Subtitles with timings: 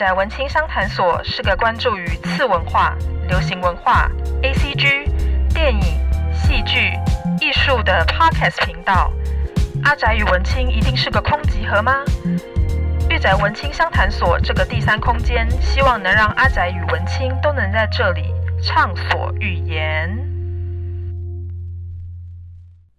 [0.00, 2.96] 宅文青商谈所是个关注于次文化、
[3.28, 4.10] 流行文化、
[4.42, 5.04] ACG、
[5.52, 5.82] 电影、
[6.32, 6.94] 戏剧、
[7.38, 9.12] 艺术的 Podcast 频道。
[9.84, 12.02] 阿宅与文青一定是个空集合吗？
[13.10, 18.22] 御宅文青商谈所这个第三空间，希望能让阿宅与文青都能在这里
[18.62, 20.16] 畅所欲言。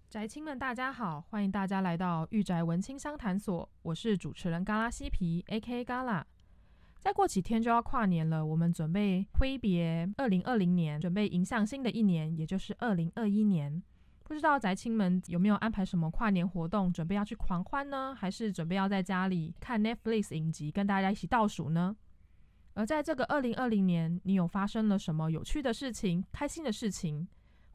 [0.08, 5.84] 宅青们，大家好，欢迎大家来到御宅文青商谈所，我是主持人嘎拉西皮，A.K.A.
[5.84, 6.24] 嘎拉。
[7.02, 13.82] 再过几天就要跨年了，我们准备挥别二零二零年，准备迎向新的一年，也就是二零二一年。
[14.22, 18.14] 不知道宅青们有没有安排什么跨年活动，准备要去狂欢呢？
[18.14, 21.96] 还是准备要在家里看 Netflix 影集，跟大家一起倒数呢？
[22.74, 27.26] 而在这个二零二零年，你有发生了什么有趣的事情、开心的事情？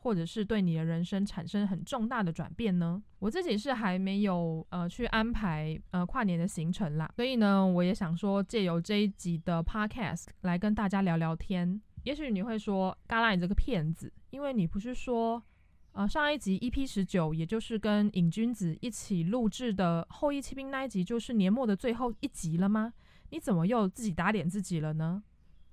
[0.07, 3.03] 或者是对你的人生产生很重大的转变呢？
[3.19, 11.81] 我自己是还没有呃去安排呃跨年的行程啦，所以呢，我也想说借由这一集的 podcast 来跟大家聊聊天。
[12.03, 15.43] 也许你会说，嘎拉你这个骗子，因为你不是说
[15.91, 22.93] 呃上一集 EP 十九，也就是跟瘾君子一起录制的后翼弃兵那一集，就是年末的最后一集了吗？
[23.31, 25.21] 你怎么又自己打脸自己了呢？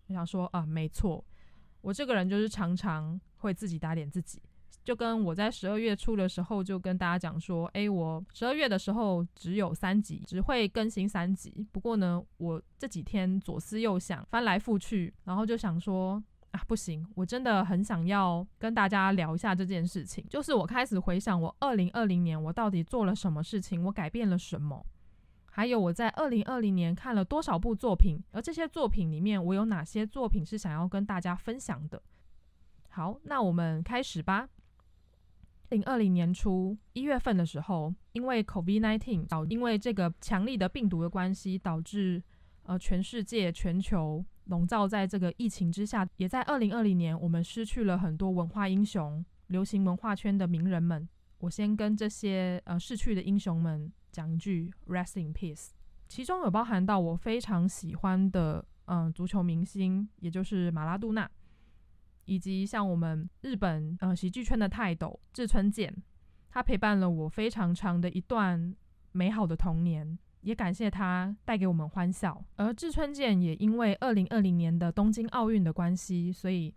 [0.08, 1.24] 我想说啊，没错，
[1.82, 3.20] 我这个人就是常常。
[3.44, 4.42] 会自己打脸自己，
[4.82, 11.66] 就跟我在十二月初的时候就跟大家讲说，诶，我十二月的时候只有三集，只会更新三集。
[11.70, 16.22] 不过呢，我这几天左思右想，翻来覆去，然后就想说，
[16.52, 20.24] 啊，不行，我真的很想要跟大家聊一下这件事情。
[20.28, 24.84] 就是我开始回想我二零二零年我到底做了什么事情，我改变了什么，
[25.50, 32.02] 还有我在二零二零年看了多少部作品，而这些作品里面，我有哪些作品是想要跟大家分享的。
[32.94, 34.48] 好，那我们开始吧。
[35.68, 42.22] 二零二零年初一月份的时候，因为 COVID-19 导，因为这个强力的病毒的关系，导致
[42.62, 46.08] 呃全世界全球笼罩在这个疫情之下。
[46.18, 51.08] 也在二零二零年，我们失去了很多文化英雄、流行文化圈的名人们。
[51.38, 55.70] 我先跟这些呃逝去的英雄们讲一句 “Rest in peace”。
[56.06, 61.28] 其中有包含到我非常喜欢的嗯、足球明星，也就是马拉杜纳。
[62.24, 65.94] 以及像我们日本呃喜剧圈的泰斗志村健，
[66.50, 68.74] 他陪伴了我非常长的一段
[69.12, 72.44] 美好的童年，也感谢他带给我们欢笑。
[72.56, 76.74] 而志村健也因为二零二零年的东京奥运的关系，所以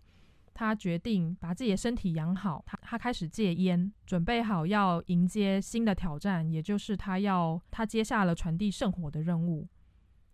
[0.54, 9.68] 他决定把自己的身体养好，他他开始戒烟，准备好要迎接新的挑战，也就是他要他接下了传递圣火的任务。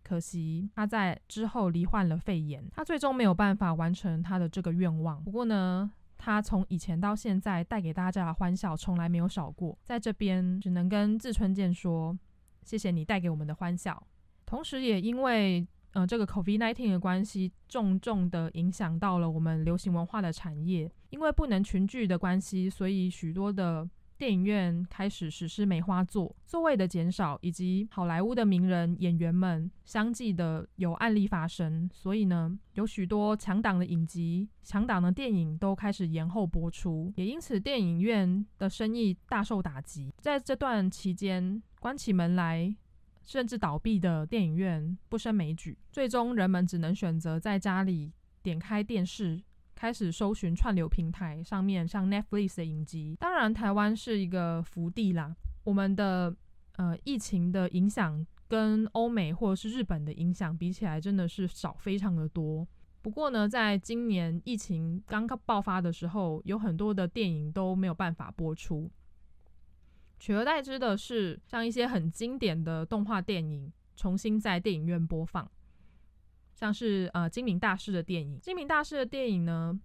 [0.05, 5.21] 可惜他在之后罹患了肺炎，他最终没有办法完成他的这个愿望。
[5.25, 9.77] 不过呢，他从以前到现在带给大家的欢笑从来没有少过。
[9.83, 12.17] 在这边只能跟志春健说，
[12.63, 14.01] 谢谢你带给我们的欢笑。
[14.45, 20.93] 同时，也因为呃这个 COVID-19 的关系，重重的影响到了我们流行文化的产业。
[21.11, 23.89] 因为不能群聚的关系，所以许多的。
[24.25, 40.11] 电影院开始实施梅花座，座位的减少，以及好莱坞的名人演员们相继的有案例发生，所以呢，有许多强档的影集、强档的电影都开始延后播出，也因此电影院的生意大受打击。
[40.23, 42.75] 在这段期间，关起门来
[43.27, 48.11] 甚至倒闭的电影院不胜枚举，最终人们只能选择在家里
[48.43, 49.43] 点开电视。
[49.84, 53.15] 开始搜寻串流平台上面，像 Netflix 的影集。
[53.21, 55.37] 当然，台湾是一个福地啦。
[55.62, 56.34] 我们的
[56.77, 62.67] 呃疫情的影响跟欧美或者是日本的影响比起来，真的是少非常的多。
[63.03, 68.91] 不过呢，在今年疫情刚刚爆发的时候，有很多的电影都没有办法播出，
[70.19, 75.47] 取而代之的是像一些很经典的动画电影重新在电影院播放。
[76.55, 79.79] 像是呃金明大师的电影，金明大师的电影呢，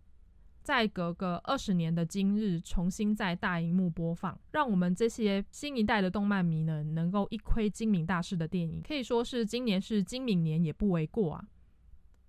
[0.62, 11.48] 在隔个二十年的今日重新在大荧幕播放，让我们这些新一代的动漫迷呢，能够一窥金明大师的电影，可以说是今年是金明年也不为过啊。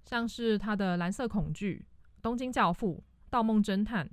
[0.03, 1.85] 像是他的蓝色恐惧、
[2.23, 4.11] 东京教父、盗梦侦探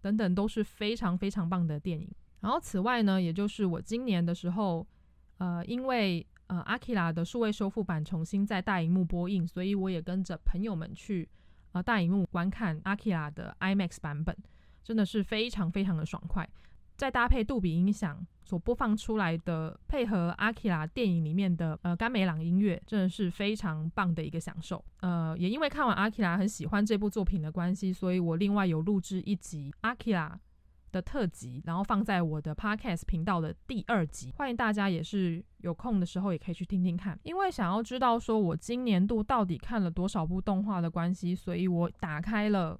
[0.00, 2.08] 等等，都是非常非常棒的电影。
[2.40, 4.86] 然后此外呢，也就是我今年的时候，
[5.38, 11.28] 呃，因为呃，阿基拉的数位修复版重新在大荧幕播映，所以我也跟着朋友们去
[11.72, 14.36] 呃大荧幕观看阿基拉的 IMAX 版本，
[14.82, 16.48] 真的是非常非常的爽快。
[16.94, 24.84] 再搭配杜比音响所播放出来的，配合阿基拉电影里面的呃甘美朗音乐，真的是非常棒的一个享受。
[25.00, 30.38] 呃，也因为看完阿基拉很喜欢这部作品的关系，所以我另外有录制一集阿基拉
[30.92, 37.18] 的特辑，然后放在我的 Podcast 频道的第二集，欢迎大家也是有空的时候也可以去听听看。
[37.22, 42.78] 因为想要知道说我今年度到底看了多少部动画的关系，所以我打开了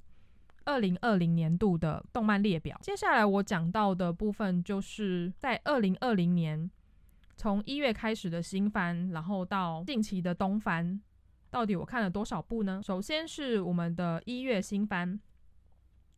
[0.66, 2.78] 二零二零年度的动漫列表。
[2.82, 6.70] 接下来我讲到的部分就是在二零二零年
[7.36, 11.00] 从一月开始的新番，然后到近期的东番，
[11.50, 12.80] 到底我看了多少部呢？
[12.84, 15.18] 首先是我们的一月新番。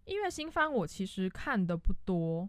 [0.04, 2.48] 一月新番我其实看的不多，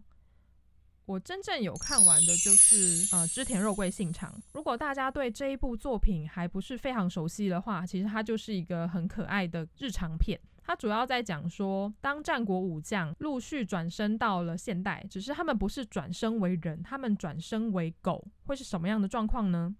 [1.06, 4.34] 我真正有看完的就是呃织田肉桂信长。
[4.52, 10.38] 如果大家对这一部作品还不是非常熟悉的话，其实它就是一个很可爱的日常片。
[10.62, 19.74] 它主要在讲说，当战国武将陆续转生到了现代，只是他们不是转生为人，他们转生为狗，会是什么样的状况呢？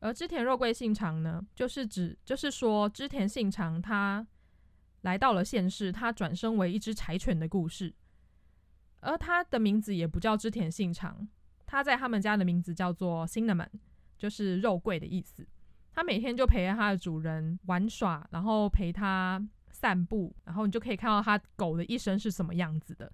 [0.00, 4.26] 而织田肉桂信长呢，就是指就是说织田信长他。
[5.06, 7.94] 来到了现世，他转生为一只柴犬的故事，
[8.98, 11.28] 而他的名字也不叫织田信长，
[11.64, 13.68] 他在他们家的名字叫做 Cinnamon，
[14.18, 15.46] 就是肉桂的意思。
[15.92, 23.10] 他每天就陪着他的主人玩耍，然后陪他散步，然后你就可以看到他狗的一生是什么样子的。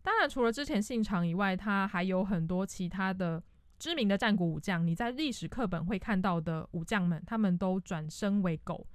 [0.00, 3.42] 当然，除了织田信长以外，他还有很多其他的
[3.78, 8.86] 知名的战国武将，你在历史课本会看到的武将们，他们都转生为狗。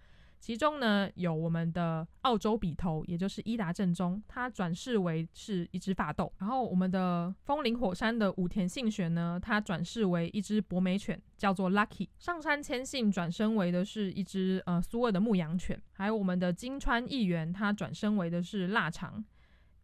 [0.43, 19.23] 其中呢，有我们的澳洲笔头，也就是伊达正宗，他转世为是一只法斗；然后我们的风林火山的武田信玄呢，他转世为一只博美犬，叫做 Lucky；上山谦信转生为的是一只呃苏俄的牧羊犬；还有我们的金川义元，他转生为的是腊肠，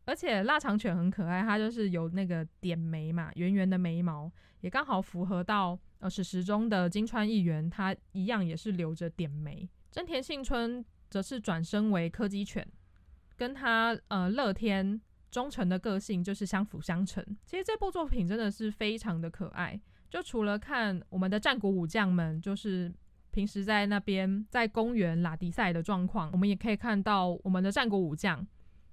[0.03, 4.29] 而且腊肠犬很可爱，它就是有那个点眉嘛，圆圆的眉毛，
[4.59, 9.65] 也刚好符合到呃史实中的金川义元，他一样也是留着点眉。
[9.91, 12.67] 真田幸村则是转身为柯基犬，
[13.35, 14.99] 跟他呃乐天
[15.31, 17.23] 忠诚的个性就是相辅相成。
[17.45, 19.79] 其实这部作品真的是非常的可爱。
[20.09, 22.91] 就除了看我们的战国武将们，就是
[23.31, 28.45] 平时在那边在公园拉迪赛的状况，我们也可以看到我们的战国武将。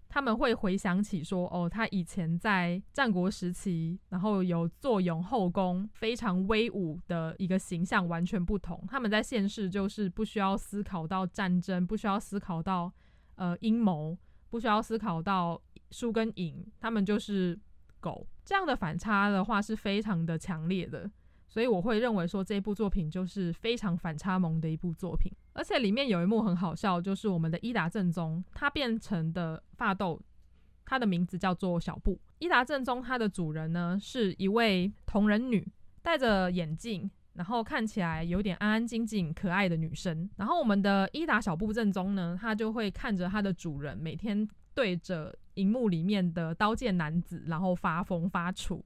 [0.08, 8.82] 他们会回想起说，哦，他以前在战国时期，然后有坐拥后宫，非常威武的一个形象，完全不同。
[8.88, 12.92] 他们在现世就是不需要思考到战争，不需要思考到
[13.34, 14.16] 呃阴谋，
[14.48, 15.60] 不需要思考到
[15.90, 17.58] 输跟赢，他们就是
[18.00, 18.26] 狗。
[18.44, 21.10] 这样的反差的话是非常的强烈的。
[21.48, 30.20] 所以我会认为说，这部作品就是非常反差萌的一部作品，而且里面有一幕很好笑，就是我们的伊达正宗他变成的法斗，
[30.84, 32.18] 他的名字叫做小布。
[32.38, 35.66] 伊达正宗他的主人呢是一位同人女，
[36.02, 40.28] 戴着眼镜，然后看起来有点安安静静、可爱的女生。
[40.36, 48.84] 然后我们的伊达小布正宗呢，他就会看着他的主人每天对着荧幕里面的刀剑男子，然后发疯发厨。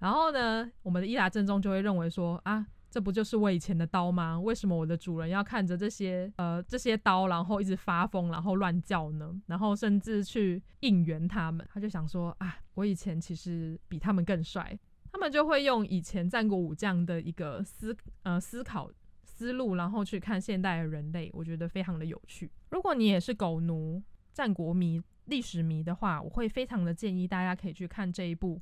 [0.00, 4.40] 然后呢，我们的伊达正宗就会认为说啊，这不就是我以前的刀吗？
[4.40, 9.40] 为什么我的主人要看着这些呃这些刀，然后一直发疯，然后乱叫呢？
[9.46, 14.76] 然后甚至去应援他们，他就想说啊，我以前其实比他们更帅。
[15.12, 18.90] 他们就会用以前战国武将的一个思呃思考
[19.22, 22.50] 思路，然后去看现代的人类，我觉得非常的有趣。
[22.70, 28.60] 如果你也是狗奴、战国迷、历史迷的话，我会非常的建议大家可以去看这一部。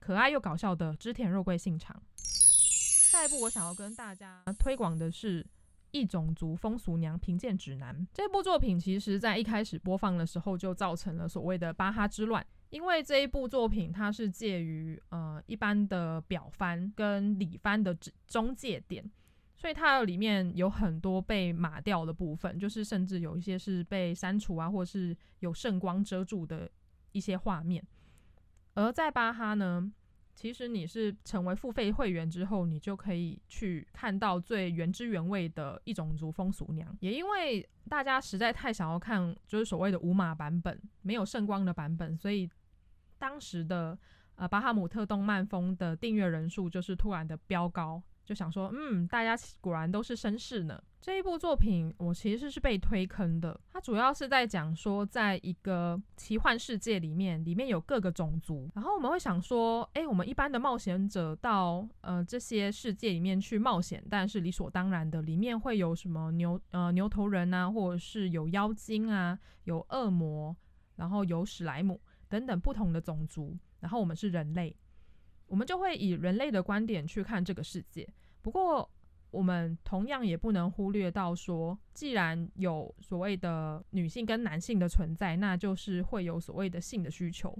[0.00, 2.02] 可爱又搞笑的织田肉桂信长。
[2.16, 5.42] 下一部我想要跟大家推广的是
[5.90, 7.94] 《异种族风俗娘评鉴指南》。
[8.14, 19.04] 这部作品其实在一开始播放的时候就造成了所谓的巴哈之乱，因为这一部作品它是介于呃一般的表番跟里番的中介点，
[19.56, 26.70] 所以它里面有很多被码掉的部分，就是甚至有一些是被删除啊，或是有圣光遮住的
[27.10, 27.84] 一些画面。
[28.74, 29.92] 而在巴哈呢，
[30.34, 36.96] 其实你是成为付费会员之后，你就可以去看到最原汁原味的一种族风俗娘。
[37.00, 42.48] 也因为大家实在太想要看，就是所谓的无码版本，没有圣光的版本，所以
[43.18, 43.98] 当时的
[44.36, 48.02] 呃巴哈姆特动漫风的订阅人数就是突然的飙高。
[48.30, 50.80] 就想说，嗯，大家果然都是绅士呢。
[51.00, 70.54] 这一部作品我其实是被推坑的，它主要是在讲说，在一个奇幻世界里面，里面有各个种族，然后我们会想说，哎，我们一般的冒险者到呃这些世界里面去冒险，但是理所当然的，里面会有什么牛呃牛头人啊，或者是有妖精啊，有恶魔，
[70.94, 74.76] 然后有史莱姆等等不同的种族，然后我们是人类。
[75.50, 78.08] 我们就会以人类的观点去看这个世界。
[78.40, 78.88] 不过，
[79.32, 87.52] 我们同样也不能忽略到说，既然有所谓的女性跟男性的存在，那就是会有所谓的性的需求。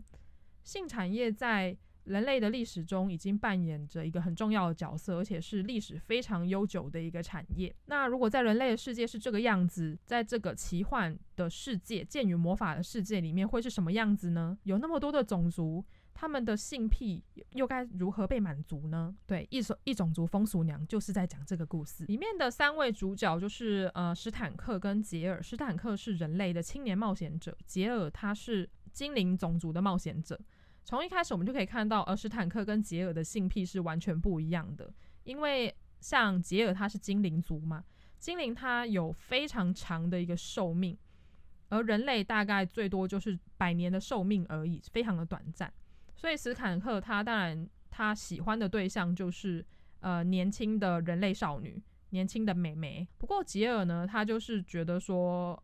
[0.62, 7.74] 性产业在人类的历史中已经扮演着一个很重要的角色，而且是历史非常悠久的一个产业。
[7.86, 14.56] 那如果在人类的世界是这个样子，在这个奇幻的世界、剑与魔法的世界里面，会是什么样子呢？
[14.62, 19.16] 有那么多的种族，他们的性癖又该如何被满足呢？
[19.26, 22.04] 对，异种异种族风俗娘就是在讲这个故事。
[22.04, 25.42] 里面的三位主角就是呃史坦克跟杰尔。
[25.42, 30.38] 史坦克是人类的青年冒险者，杰尔他是精灵种族的冒险者。
[30.84, 34.92] 从一开始，我们就可以看到，而史坦克跟杰尔的性癖是完全不一样的。
[35.24, 37.84] 因为像杰尔他是精灵族嘛，
[38.18, 40.98] 精灵他有非常长的一个寿命，
[41.68, 45.72] 而人类大概最多就是百年的寿命而已，非常的短暂。
[46.20, 49.64] 所以史坦克他当然他喜欢的对象就是
[50.00, 53.08] 呃年轻的人类少女，年轻的美眉。
[53.16, 55.60] 不过杰尔呢，他就是觉得说，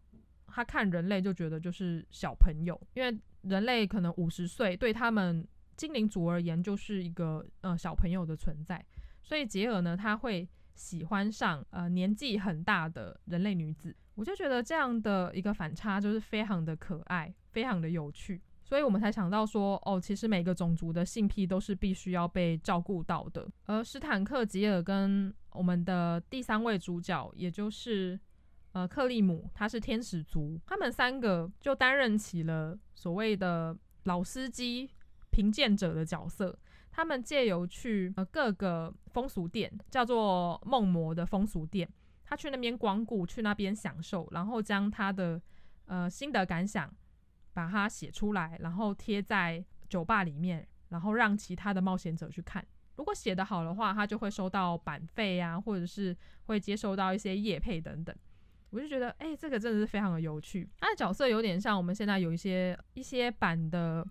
[0.46, 3.20] 他看人类就觉得就是小朋友，因为。
[3.42, 5.46] 人类可能五十岁，对他们
[5.76, 8.84] 精灵族而言就是一个呃小朋友的存在，
[9.22, 13.94] 所以杰尔呢，他会喜欢上呃年纪很大的人类女子。
[14.16, 23.48] 我就觉得这样的一个反差就是非常的可爱，非常的有趣，所以我们才想到说，哦，其实每个种族的性癖都是必须要被照顾到的。
[23.64, 28.20] 而史坦克、吉尔跟我们的第三位主角，也就是。
[28.72, 34.90] 呃，克利姆他是天使族，他们三个就担任起了所谓的老司机、
[35.30, 36.54] 评鉴者的角色。
[36.90, 41.88] 他们借由去呃各个风俗店，叫做梦魔的风俗店，
[42.22, 45.40] 他去那边光顾，去那边享受，然后将他的
[45.86, 46.94] 呃心得感想
[47.56, 52.62] 把它写出来，然后贴在酒吧里面，然后让其他的冒险者去看。
[52.96, 58.14] 如果写得好的话，他就会收到版费啊，或者是会接收到一些业配等等。
[58.68, 60.68] 我就觉得，哎、这个真的是非常的有趣。
[60.78, 64.06] 他的角色有点像我们现在有一些一些版的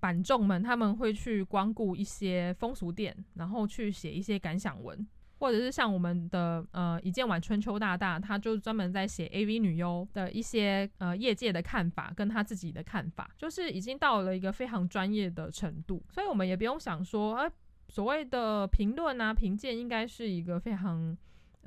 [0.00, 5.06] 版众们，他们会去光顾一些风俗店，然后去写一些感想文，
[5.38, 16.02] 或者是像我们的呃一见晚春秋大大，他就专门在写 AV 女优的一些呃业界的看法跟他自己的看法，就是已经到了一个非常专业的程度。
[16.10, 17.52] 所以我们也不用想说，哎、呃，
[17.88, 21.16] 所谓的评论啊评鉴应该是一个非常。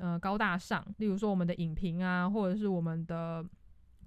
[0.02, 3.44] 呃，高大上，例如说我们的影评啊，或者是我们的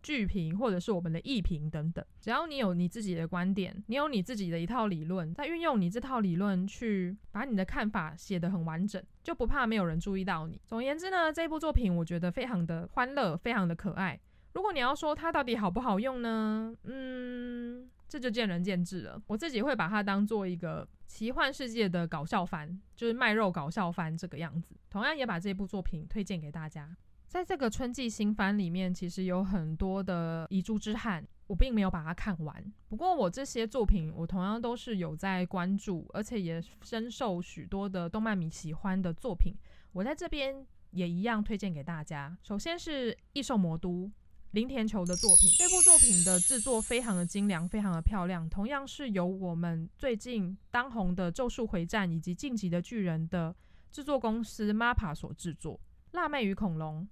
[0.04, 2.06] 剧评，或者是我们的艺评等等。
[2.22, 10.62] 只要你有你自己的观点，你有你自己的一套理论，再运用你这套理论去把你的看法写得很完整，就不怕没有人注意到你。
[10.68, 14.20] 总而言之呢，这部作品我觉得非常的欢乐，非常的可爱。
[14.54, 16.76] 如果你要说它到底好不好用呢？
[16.84, 17.90] 嗯。
[18.06, 19.20] 这就见仁见智了。
[19.26, 24.76] 我自己会把它当做一个奇幻世界的搞笑番，就是卖肉搞笑番这个样子。
[24.88, 26.96] 同样也把这部作品推荐给大家。
[27.34, 32.63] 在这个春季新番里面，其实有很多的遗珠之憾，我并没有把它看完。
[32.88, 39.52] 不过我这些作品，我同样都是有在关注，而且也深受许多的动漫迷喜欢的作品。
[39.94, 42.38] 我在这边也一样推荐给大家。
[42.44, 44.06] 首先是《异兽魔都》。
[44.52, 48.48] 林田球的作品，这部作品的制作非常的精良，非常的漂亮。
[48.48, 53.56] 同样是由我们最近当红的《咒术回战》以及《进击的巨人》的
[53.92, 55.80] 制作公司 MAPPA 所制作。
[56.12, 57.10] 辣妹与恐龙，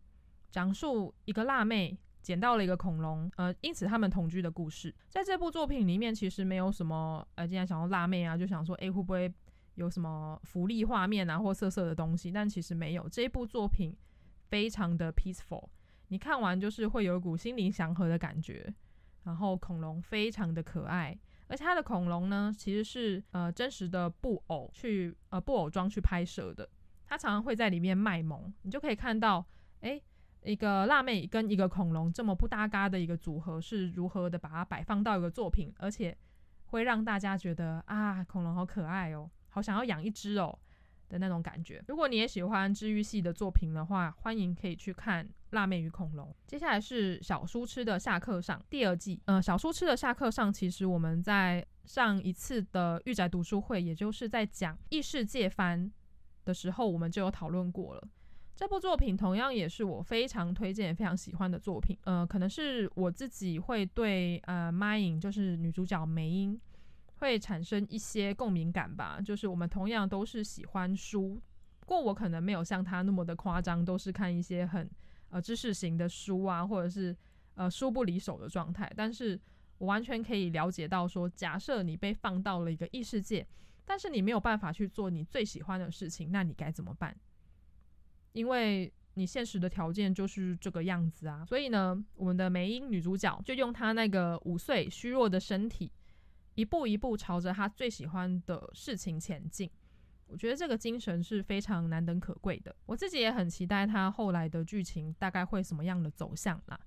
[0.52, 4.94] 讲述一个辣妹捡到了一个恐龙，呃，因此他们同居的故事。
[5.08, 9.34] 在这部作品里面，其实没有什么，呃，竟然想要辣妹啊，就想说，诶，会不会
[9.76, 12.32] 有什么福利画面啊，或色色的东西？
[12.32, 13.10] 但其实没有。
[13.10, 13.96] 这部作品
[14.50, 15.70] 非常的 peaceful。
[16.10, 18.72] 你看完就是会有一股心灵祥和的感觉，
[19.24, 21.18] 然后恐龙非常的可爱，
[21.48, 26.70] 而且它的恐龙呢，其实是呃真实的布偶去呃布偶装去拍摄的，
[27.08, 29.46] 它常常会在里面卖萌，你就可以看到，
[29.80, 30.04] 诶，
[30.44, 36.18] 一个辣妹跟一个恐龙这么不搭嘎的一个组合是如何的把它摆放到一个作品，而且
[36.66, 40.58] 会让大家觉得啊恐龙好可爱哦，好想要养一只哦。
[41.12, 41.84] 的那种感觉。
[41.90, 46.26] 如果你也喜欢治愈系的作品的话，欢迎可以去看《辣妹与恐龙》。
[46.48, 49.22] 接下来是小书痴的下课上第二季。
[49.26, 55.92] 呃，小书痴的下课上，其实我们在上一次的御宅读书会，也就是在讲异世界番
[56.46, 58.08] 的时候，我们就有讨论过了。
[58.56, 61.98] 这部作品同样也是我非常推荐、非常喜欢的作品。
[62.04, 66.60] 呃，可能是我自己会对呃 Myin，就是女主角梅英。
[67.18, 71.40] 会产生一些共鸣感吧，就是我们同样都是喜欢书，
[71.80, 74.90] 不过我可能没有像她那么的夸张，都是看一些很
[75.30, 77.16] 呃知识型的书啊，或者是
[77.54, 78.92] 呃书不离手的状态。
[78.98, 79.40] 但是
[79.78, 83.46] 我完全可以了解到说，假设你被放到了一个异世界，
[83.86, 87.16] 但是你没有办法去做你最喜欢的事情，那你该怎么办？
[88.34, 91.46] 因为你现实的条件就是这个样子啊。
[91.46, 95.92] 所以呢，我们的梅英女主角就用她那个五岁虚弱的身体。
[96.56, 99.70] 一步一步朝着她最喜欢的事情前进。
[100.28, 102.76] 我觉得这个精神是非常难能可贵的。
[102.86, 106.80] 我自己也很期待她后来的剧情大概会什么样的走向啦。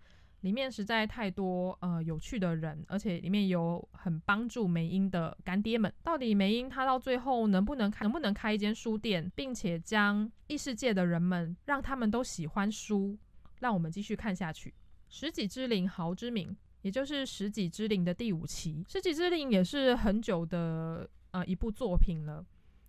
[0.45, 5.91] 里面实在太多呃有趣的人，而且里面有很帮助梅英的干爹们。
[6.03, 13.17] 到底梅英她到最后能不能开能不能开一间书店，并且将异世界的人们让他们都喜欢书？
[13.61, 14.75] 让我们继续看下去。
[15.09, 18.85] 食戟之灵豪之名，也就是食戟之灵的第五期。
[18.87, 22.45] 食戟之灵也是很久的呃一部作品了。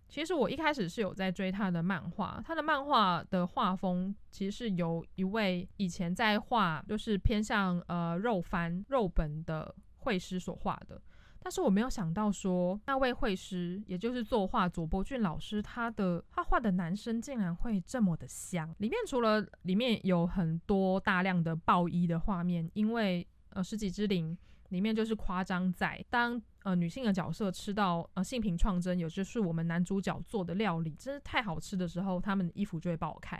[0.08, 11.02] 其实我一开始是有在追他的漫画，他的漫画的画风其实是由一位以前在画就是偏向呃肉番肉本的绘师所画的，
[11.40, 18.74] 但是我没有想到说那位绘师，也就是作画佐伯俊老师，他的他画的男生竟然会这么的香。
[18.78, 24.38] 里面除了里面有很多大量的爆衣的画面，因为呃食戟之灵
[24.70, 26.42] 里面就是夸张在当。
[26.66, 33.40] 呃，女性的角色吃到呃性平创真，也就是我们男主角做的料理，真是太好吃的时候，他们的衣服就会爆开，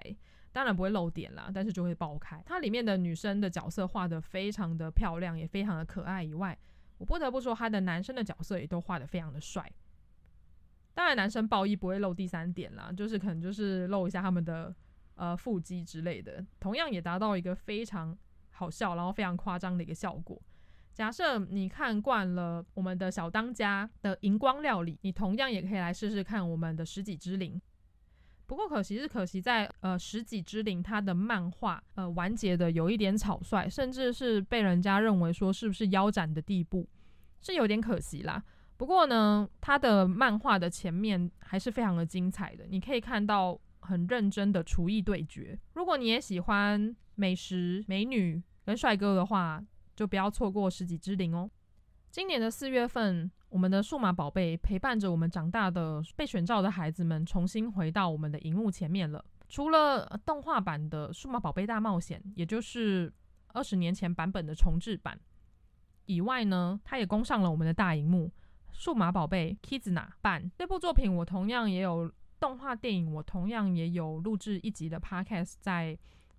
[0.52, 2.40] 当然不会露点啦，但是就会爆开。
[2.46, 6.22] 它里面的女生的角色画得非常的漂亮，也非常的可爱。
[6.22, 6.56] 以外，
[7.00, 9.68] 我不得不说，他的男生的角色也都画得非常的帅。
[10.94, 14.72] 当然，男生爆衣不会露第三点啦，就是可能就是露一下他们的
[15.16, 18.16] 呃腹肌之类的，同样也达到一个非常
[18.52, 20.40] 好笑，然后非常夸张的一个效果。
[20.96, 27.62] 假设你看惯了我们的小当家的荧光料理，你同样也可以来试试看我们的十几之灵。
[28.46, 36.88] 不过可惜是可惜在呃十几之灵它的漫画呃完结的有一点草率，甚至是被人家认为说是不是腰斩的地步，
[37.42, 38.42] 是有点可惜啦。
[38.78, 45.60] 不过呢，它的漫画的前面还是非常的精彩的，你可以看到很认真的厨艺对决。
[45.74, 49.62] 如果你也喜欢美食、美女跟帅哥的话，
[49.96, 51.50] 就不要错过食戟之灵哦！
[52.12, 59.24] 今年的四月份，我们的数码宝贝陪伴着我们长大的被选召的孩子们，重新回到我们的荧幕前面了。
[59.48, 63.12] 除了动画版的数码宝贝大冒险，也就是
[63.48, 65.20] 二十年前版本的重制版
[66.06, 68.32] 以外呢，它也攻上了我们的大荧幕。
[68.72, 75.98] 数码宝贝 Kizuna 版这部作品，我同样也有动画电影，我同样也有录制一集的 Podcast 在。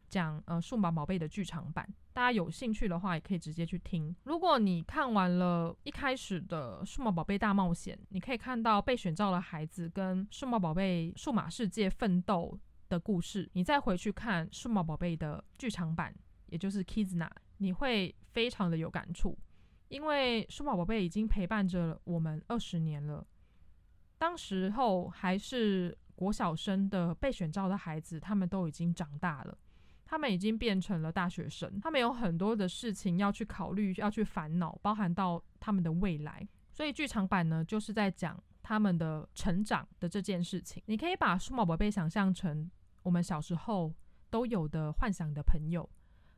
[0.08, 4.14] 讲呃数码宝贝的剧场版，大家有兴趣的话也可以直接去听。
[4.24, 16.14] 如果你看完了一开始的数码宝贝大冒险，你可以看到被选召的孩子跟数码宝贝数码世界奋斗的故事，你再回去看数码宝贝的剧场版，
[16.46, 19.36] 也就是 Kizna 你会非常的有感触，
[19.88, 23.26] 因为数码宝贝已经陪伴着我们二十年了。
[24.18, 29.58] 当时候还是国小生的被选召的孩子，他们都已经长大了。
[30.08, 36.48] 他们已经变成了大学生，他们有很多的事情要去考虑，要去烦恼，包含到他们的未来。
[36.72, 40.82] 所以剧场版呢，就是在讲他们的成长的这件事情。
[40.86, 42.70] 你可以把数码宝贝想象成
[43.02, 43.92] 我们小时候
[44.30, 45.88] 都有的幻想的朋友，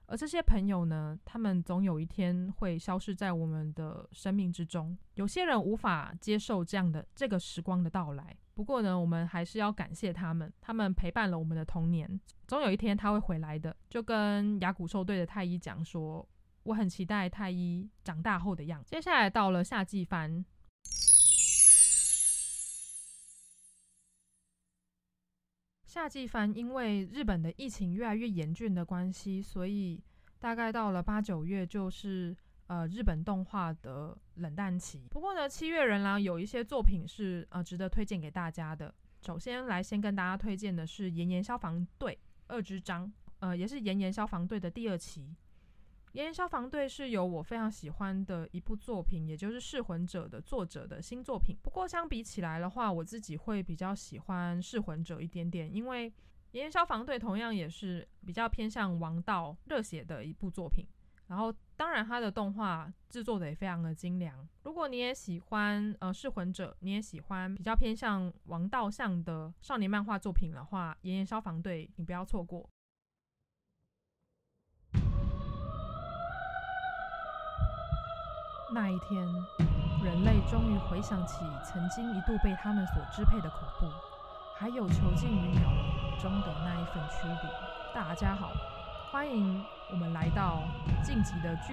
[0.07, 4.97] 而这些朋友呢，他们总有一天会消失在我们的生命之中。
[5.15, 8.37] 有些人无法接受这样的这个时光的到来。
[8.59, 13.77] 不过呢，我们还是要感谢他们，他们陪伴了我们的童年，总有一天他会回来的。
[13.89, 16.29] 就跟亚古兽队的太一讲说，
[16.65, 18.91] 我很期待太一长大后的样子。
[18.91, 20.45] 接下来到了夏季番，
[25.85, 30.03] 夏季番因为日本的疫情越来越严峻的关系，所以
[30.41, 32.37] 大概到了八九月就是。
[32.69, 35.07] 呃，日本动画的冷淡期。
[35.11, 38.95] 不过呢，七月人狼有一些作品是呃值得推荐给大家的。
[39.23, 42.13] 首先来先跟大家推荐的是《炎炎消防队》
[42.47, 45.23] 二之章，呃，也是《炎炎消防队》的第二期。
[46.13, 51.57] 《炎炎消防队》是由我非常喜欢的一部作品，也就是《噬魂者》的作者的新作品。
[51.63, 56.11] 不过相比起来的话，我自己会比较喜欢《噬魂者》一点点，因为
[56.53, 60.87] 《炎炎消防队》同样也是比较偏向王道热血的一部作品。
[61.29, 64.49] 然后，当然，它的动画制作的也非常的精良。
[64.63, 72.71] 如果你也喜欢呃噬魂者，你也喜欢比较偏向王道向的少年漫画作品的话，《炎炎消防队》你不要错过。
[78.73, 79.27] 那一天，
[80.03, 83.87] 人类终于回想起曾经一度被他们所支配的恐怖，
[84.57, 87.95] 还有囚禁于鸟笼中的那一份屈辱。
[87.95, 88.51] 大家好。
[89.11, 90.69] 欢迎我们来到
[91.03, 91.73] 晋级的巨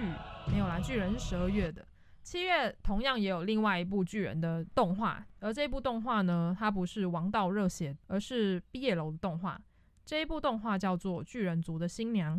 [0.50, 1.86] 没有啦，巨人是十二月的，
[2.22, 9.60] 七月同样也有另外一部巨人的动画，而这部动画呢，它不是王道热血，而是毕业楼的动画。
[10.04, 12.38] 这一部动画叫做《巨人族的新娘》，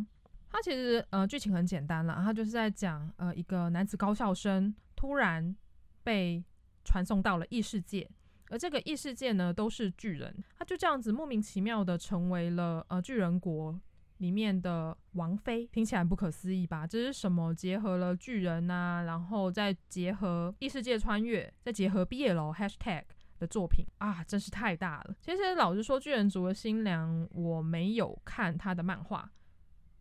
[0.49, 5.55] 它其实呃剧情很简单了，它就是在讲呃一个男子高校生突然
[6.03, 6.43] 被
[6.85, 8.09] 传送到了异世界，
[8.49, 13.77] 而这个异世界呢，都是巨人，他就这样子莫名其妙的成为了呃巨人国
[14.17, 16.86] 里面的王妃，听起来不可思议吧？
[16.88, 23.03] 这是什么结合了巨人啊，然后再结合异世界穿越，再结合 BL hashtag
[23.39, 25.15] 的作品啊，真是太大了。
[25.21, 29.32] 其实老实说，巨人族的新娘我没有看他的漫画。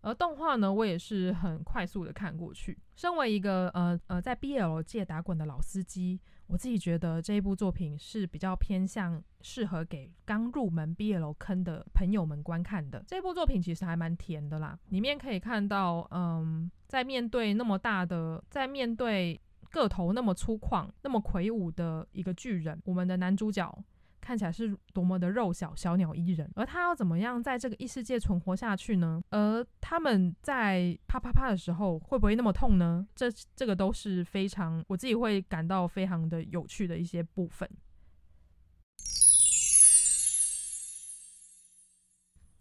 [0.03, 2.79] 而动画呢，我也是很快速的看过去。
[2.95, 13.03] 身为一个呃呃在 BL 界打滚的老司机，我自己觉得这一部作品是比较偏向适合给刚入门毕业楼坑的朋友们观看的。
[13.07, 23.85] 这部作品其实还蛮甜的啦，里面可以看到，嗯，在面对那么大的，在面对个头那么粗犷、那么魁梧的一个巨人，我们的男主角。
[24.27, 29.23] 看起来是多么的肉小小鸟依人，而他要怎么样在这个异世界存活下去呢？
[29.31, 33.07] 而他们在啪啪啪的时候会不会那么痛呢？
[33.15, 37.71] 这这个都是非常我自己会感到非常的有趣的一些部分。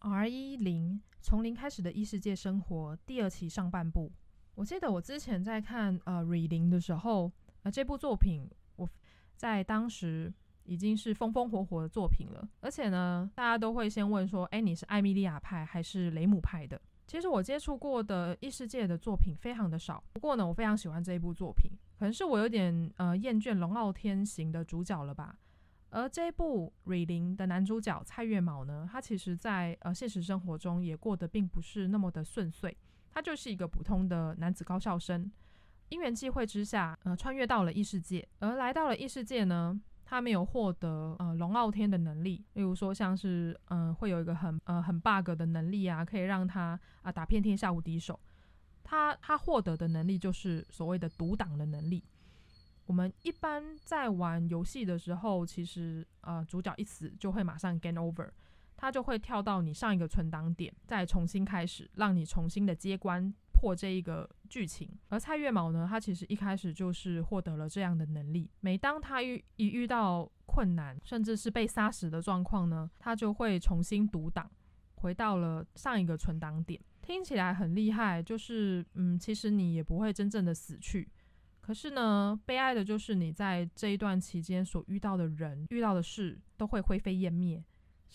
[0.01, 4.11] R10 从零开始的异世界生活第二期上半部，
[4.53, 7.31] 我记得我之前在看呃 R10 的时候，
[7.63, 8.87] 呃这部作品我
[9.35, 10.31] 在当时。
[10.65, 16.79] 已经是风风火火的作品了，而且呢，大家都会先问说，哎，你是艾米莉亚派还是雷姆派的？
[17.07, 25.37] 其实我接触过的异世界的作品非常的少，不过呢，我非常喜欢这一部作品，可能是我有点呃厌倦龙傲天型的主角了吧。
[25.91, 32.75] 而这一部《瑞灵》的男主角蔡月卯呢，他其实在呃现实生活中也过得并不是那么的顺遂，
[33.11, 35.31] 他就是一个普通的男子高校生，
[35.89, 39.79] 因缘际会之下，呃，穿越到了异世界，而来到了异世界呢。
[40.05, 48.19] 他没有获得呃龙傲天的能力，例如说像是嗯、呃、会有一个很呃很 bug 的能力啊，可以让他啊、打遍天下无敌手。
[48.83, 52.03] 他他获得的能力就是所谓的独挡的能力。
[52.85, 58.29] 我们一般在玩游戏的时候，其实呃主角一死就会马上 game over，
[58.75, 63.33] 他就会跳到你上一个存档点，再重新开始，让你重新的接关。
[63.57, 68.51] 破这一个剧情，而蔡月卯呢，他其实一开始就是获得了这样的能力。
[68.59, 74.51] 每当他遇一遇到困难，甚至是被杀死的状况呢，他就会重新读档，
[74.95, 76.79] 回到了上一个存档点。
[77.01, 81.09] 听起来很厉害，就是嗯，其实你也不会真正的死去。
[81.61, 87.63] 可是呢，悲哀的就是你在这一段期间所遇到的人、遇到的事，都会灰飞烟灭。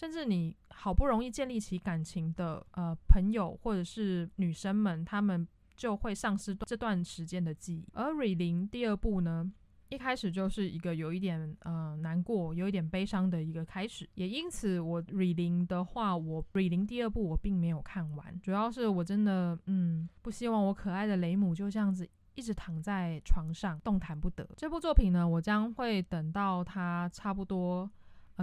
[0.00, 7.86] 甚至你好不容易建立起感情的呃朋友或者是女生们，她们就会丧失这段时间的记忆。
[7.92, 9.52] 而《瑞灵》第二部呢，
[9.90, 14.08] 一开始就是一个有一点呃难过、有一点悲伤的一个开始。
[14.14, 24.48] 也因此，我《瑞灵》的话，我《瑞灵》第二部我并没有看完，主要是我真的嗯不希望我可爱的雷姆就这样子一直躺在床上动弹不得。
[24.56, 27.90] 这部作品呢，我将会等到它差不多。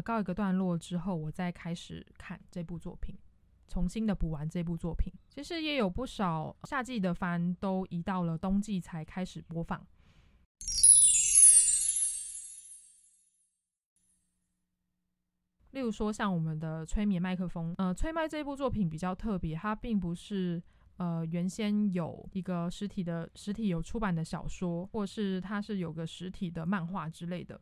[0.01, 3.15] 告一个段落之后，我再开始看这部作品，
[3.67, 5.13] 重新的补完这部作品。
[5.29, 9.85] 其实也有不少夏季的番都移到了冬季才开始播放。
[15.71, 20.59] 例如说，像我们的催眠麦克风，呃，催麦这部作品比较特别，它并不是
[20.95, 27.61] 呃原先有一个实体的实体有出版的小说，或是它是有个实体的漫画之类的。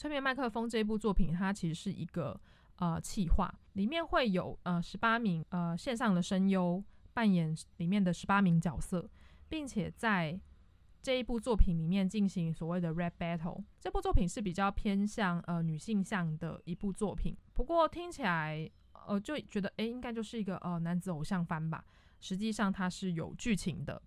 [0.00, 2.40] 催眠麦克风这部作品，它其实是一个
[2.76, 6.82] 呃企划，里面会有呃十八名呃线上的声优
[7.12, 9.06] 扮演里面的十八名角色，
[9.46, 10.40] 并且在
[11.02, 13.62] 这一部作品里面进行所谓的 rap battle。
[13.78, 18.70] 这部作品是比较偏向呃女性向的一部作品，不过听起来
[19.06, 21.84] 呃就觉得诶、应该就是一个呃男子偶像番吧，
[22.20, 24.00] 实际上它是有剧情的。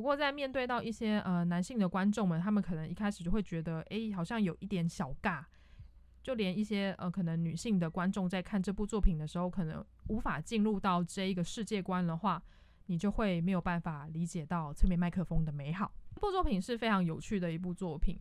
[0.00, 5.44] 不过，在面对到一些呃男性的观众们，他们可能一开始就会觉得，哎，好像有一点小尬。
[6.22, 12.42] 就连一些呃可能女性的观众在看这部作品的时候，可能无法进入到这一个世界观的话，
[12.86, 15.92] 你就会没有办法理解到催眠麦克风的美好。
[16.14, 18.18] 这部作品是非常有趣的一部作品。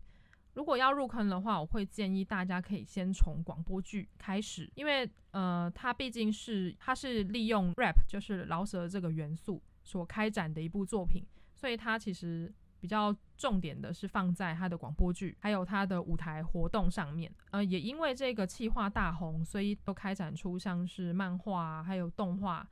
[0.56, 11.26] 如果要入坑的话，我会建议大家可以先从广播剧开始，因为呃，它毕竟是它是利用 rap 就是饶舌这个元素所开展的一部作品。
[11.60, 17.30] 所以它其实比较重点的是放在它的广播剧，还有它的舞台活动上面。
[17.52, 22.66] 呃，也因为这个企划大红，所以都开展出像是漫画还有动画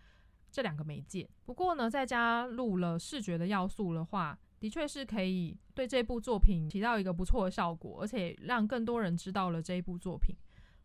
[0.50, 1.30] 这两个媒介。
[1.44, 10.34] 不过呢，再加入了视觉的要素的话，的确是可以对这部作品起到一个不错的效果，而且让更多人知道了这一部作品。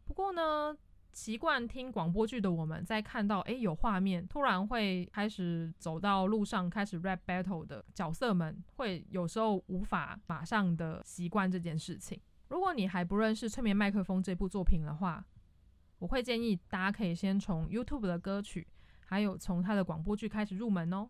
[0.05, 0.77] 不过呢，
[1.13, 12.19] 习惯听广播剧的我们，在看到诶有画面，突然会开始走到路上开始 rap battle 的角色们，会有时候无法马上的习惯这件事情。
[12.49, 15.25] 如果你还不认识《催眠麦克风》这部作品的话，
[15.99, 18.67] 我会建议大家可以先从 YouTube 的歌曲，
[19.05, 21.09] 还有从他的广播剧开始入门哦。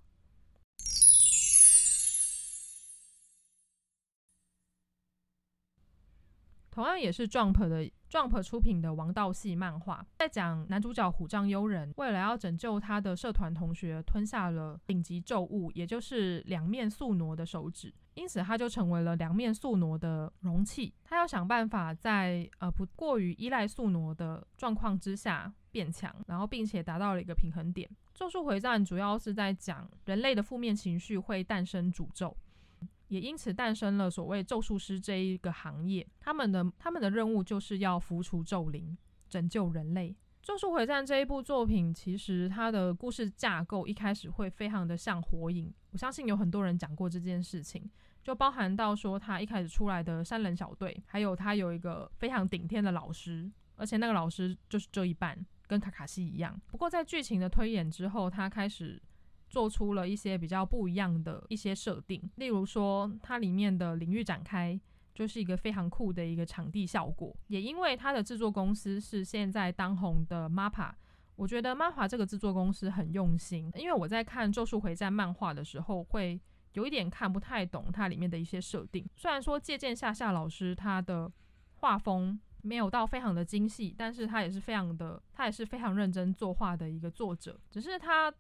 [6.70, 20.92] 同样也是 Jump 的 Jump 出品的王道系漫画，在讲男主角虎杖悠仁为了要拯救他的社团同学，吞下了顶级咒物，也就是两面宿儺的手指，因此他就成为了两面宿儺的容器。
[21.04, 27.88] 他要想办法在呃不过于依赖宿儺的状况之下变强，然后并且达到了一个平衡点。
[28.12, 32.36] 咒术回战主要是在讲人类的负面情绪会诞生诅咒。
[33.12, 38.96] 也因此诞生了所谓咒术师这一个行业，他们的他们的任务就是要符除咒灵，
[39.28, 40.16] 拯救人类。
[40.40, 47.86] 咒术回战这一部作品，其实它的故事架构一开始会非常的像火影，我相信有很多人讲过这件事情，
[48.22, 56.58] 就包含到说他一开始出来的三人小队，还有他有一个非常顶天的老师，而且那个老师就是这一半，跟卡卡西一样。
[56.66, 59.02] 不过在剧情的推演之后，他开始。
[59.52, 64.80] 做出了一些比较不一样的一些设定，例如说，它里面的领域展开
[65.14, 67.36] 就是一个非常酷的一个场地效果。
[67.48, 70.92] 也因为它的制作公司是现在当红的 MAPA，
[71.36, 73.70] 我觉得 MAPA 这个制作公司很用心。
[73.74, 76.40] 因为我在看《咒术回战》漫画的时候，会
[76.72, 79.06] 有一点看不太懂它里面的一些设定。
[79.16, 81.30] 虽然说借鉴夏夏老师他的
[81.74, 88.32] 画风没有到非常的精细，但是他也是非常的，他也是非常认真作画的一个作者，只是他。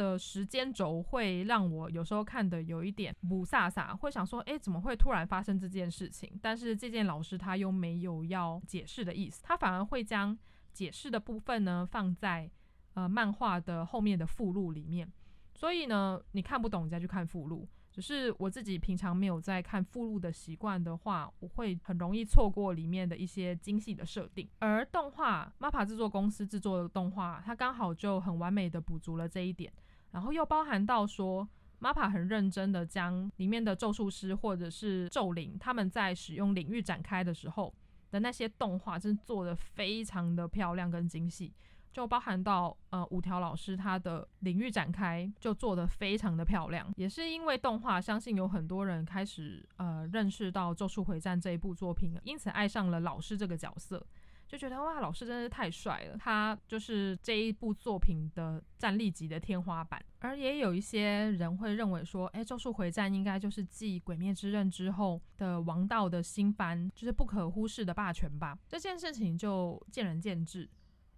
[0.00, 6.40] 的时间轴会让我有时候看得有一点不飒飒，会想说，诶，怎么会突然发生这件事情？
[6.40, 10.36] 但是这件老师他又没有要解释的意思，他反而会将
[10.72, 12.50] 解释的部分呢放在
[12.94, 15.06] 呃漫画的后面的附录里面。
[15.54, 17.68] 所以呢，你看不懂，你再去看附录。
[17.92, 24.48] 只是我自己平常没有在看附录的习惯的话，我会很容易错过里面的一些精细的设定。
[24.60, 29.70] 而动画 MAPPA 制作公司制作的动画，它刚好就很完美的补足了这一点。
[30.12, 31.48] 然后又包含到说
[31.80, 37.72] ，MAPPA 很认真的将里面的咒术师或者是咒灵，他们在使用领域展开的时候
[38.10, 41.52] 的那些动画，真做得非常的漂亮跟精细。
[41.92, 46.88] 就包含到呃五条老师他的领域展开就做得非常的漂亮。
[46.94, 54.06] 也是因为动画，相信有很多人开始呃认识到《咒术回战》这一部作品，因此爱上了老师这个角色。
[54.50, 60.04] 就觉得哇，老师真的是太帅了，他就是这一部作品的战力级的天花板。
[60.18, 68.58] 而也有一些人会认为说，哎，《咒术回战》应该就是继《鬼灭之刃》之后的王道的新番，就是不可忽视的霸权吧。
[68.66, 70.68] 这件事情就见仁见智，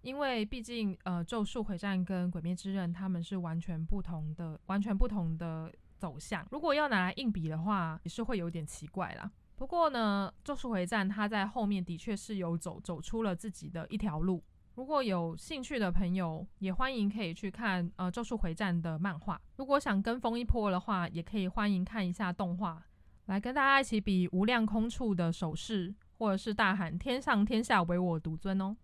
[0.01, 6.47] 因为毕竟呃，《咒术回战》跟《鬼灭之刃》他们是完全不同的，完全不同的走向。
[6.51, 9.31] 如果要拿来硬比的话，也是会有点奇怪啦。
[9.63, 14.43] 不过呢，《咒术回战》它在后面的确是有走走出了自己的一条路。
[14.75, 19.41] 如果有兴趣的朋友，也欢迎可以去看呃《咒术回战》的漫画。
[19.55, 22.85] 如果想跟风一波的话，也可以欢迎看一下动画，
[23.27, 28.75] 来跟大家一起比无量空处的手势，或者是大喊“天上天下唯我独尊”哦。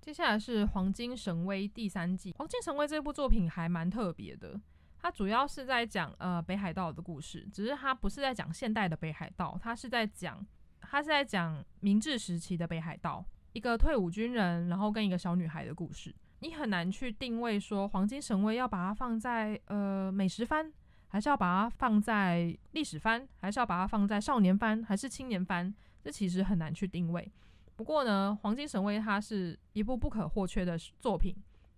[0.00, 4.60] 接下来是《黄金神威》第三季，《黄金神威》这部作品还蛮特别的。
[5.06, 10.44] 它主要是在讲呃北海道的故事，只是它不是在讲现代的北海道，它是在讲
[10.80, 16.12] 它是在讲明治时期的北海道，一个退伍军人，然后跟一个小女孩的故事。
[16.40, 20.72] 你很难去定位说黄金神威要把它放在呃美食番，
[21.06, 27.30] 还是要把它放在历史番，还是要把它放在少年番，还是青年番，这其实很难去定位。
[27.76, 31.32] 不过呢，黄金神威它是一部不可或缺的作品。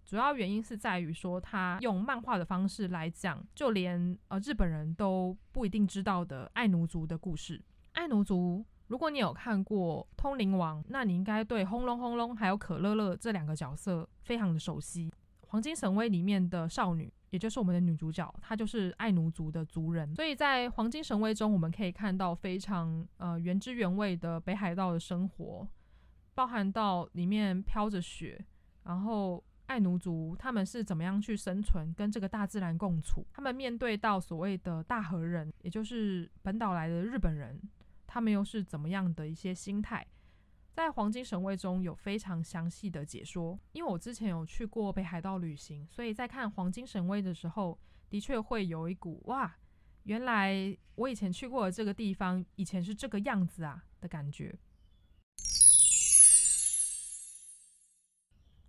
[0.08, 7.62] 主要原因是在于说，他用漫画的方式来讲，就连呃日本人都不一定知道的爱奴族的故事。
[7.92, 15.10] 爱奴族，如果你有看过《通灵王》，那你应该对轰隆轰隆还有可乐乐这两个角色非常的熟悉。
[15.48, 20.14] 《黄金神威》里面的少女，也就是我们的女主角，她就是爱奴族的族人。
[20.14, 25.68] 所以在《黄金神威》中，我们可以看到非常呃原汁原味的北海道的生活，
[26.34, 28.42] 包含到里面飘着雪，
[28.84, 29.44] 然后。
[29.68, 33.24] 爱奴族他们是怎么样去生存，跟这个大自然共处？
[33.33, 37.61] 他们面对到所谓的大和人，也就是本岛来的日本人，
[38.07, 40.07] 他们又是怎么样的一些心态？
[40.72, 43.59] 在《黄金神威》中有非常详细的解说。
[43.72, 47.78] 因为我之前有去过北海道旅行，所以在看《黄金神威》的时候，
[48.09, 49.54] 的确会有一股哇，
[50.04, 54.59] 原来我以前去过的这个地方，以前是这个样子啊的感觉。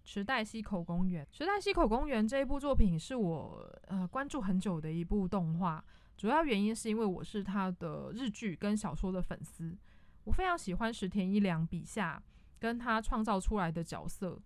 [0.10, 1.24] 池袋西口公园。
[1.32, 5.86] 池袋西口公园这一部作品是我呃关注很久的一部动画，
[6.18, 9.78] 主要原因是因为我是他的日剧跟小说的粉丝，
[10.24, 12.20] 我非常喜欢石田一良笔下
[12.58, 14.42] 跟他创造出来的角色。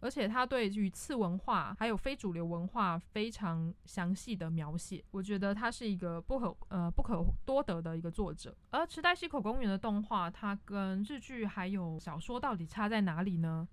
[0.00, 8.54] 而且他对于次文化还有非主流文化非常详细的描写，我觉得他是一个不可呃不可多得的一个作者。
[8.68, 13.66] 而池袋西口公园的动画，它跟日剧还有小说到底差在哪里呢？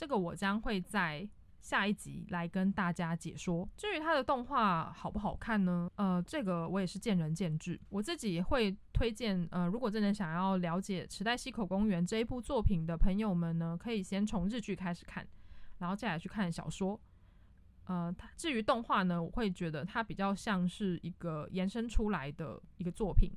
[0.00, 1.28] 这个我将会在
[1.60, 3.68] 下一集来跟大家解说。
[3.76, 5.90] 至于它的动画好不好看呢？
[5.96, 7.78] 呃，这个我也是见仁见智。
[7.90, 15.28] 我自己会推荐，呃，如果真的想要了解池袋西口公园这一部作品的朋友们呢，可以先从日剧开始看。
[15.76, 16.98] 然后再来去看小说，
[17.84, 23.30] 呃，至于动画呢，我会觉得它比较像是一个延伸出来的一个作品。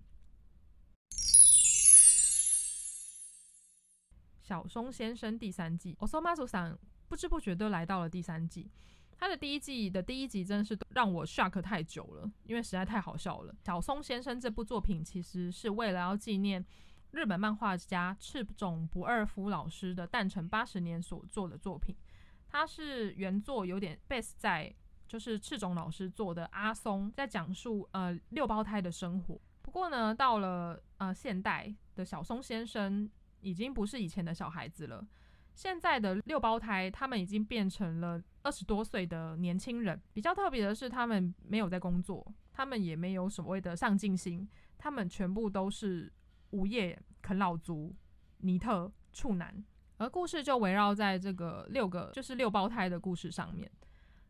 [4.42, 8.70] 小松先生第三季，おそ松さん不知不觉都来到了第三季。
[9.16, 13.54] 他的第一季的第一集真的是让我 shock 太久了，因为实在太好笑了。
[13.64, 16.64] 小松先生这部作品其实是为了要纪念
[17.10, 21.96] 日本漫画家赤冢不二夫老师的诞辰八十年所做的作品。
[22.48, 24.72] 它是原作有点 base 在，
[25.08, 29.40] 就是赤冢老师做的阿松在讲述呃六胞胎的生活。
[29.62, 33.10] 不过呢，到了呃现代的小松先生
[33.43, 35.05] 已经不是以前的小孩子了。
[35.53, 40.01] 现在的六胞胎他们已经变成了二十多岁的年轻人。
[40.11, 46.11] 比较特别的是，他们没有在工作，他们也没有所谓的上进心，他们全部都是
[46.49, 47.93] 无业啃老族、
[48.39, 49.63] 尼特、处男。
[49.97, 53.69] 而故事就围绕在这个六个就是六胞胎的故事上面，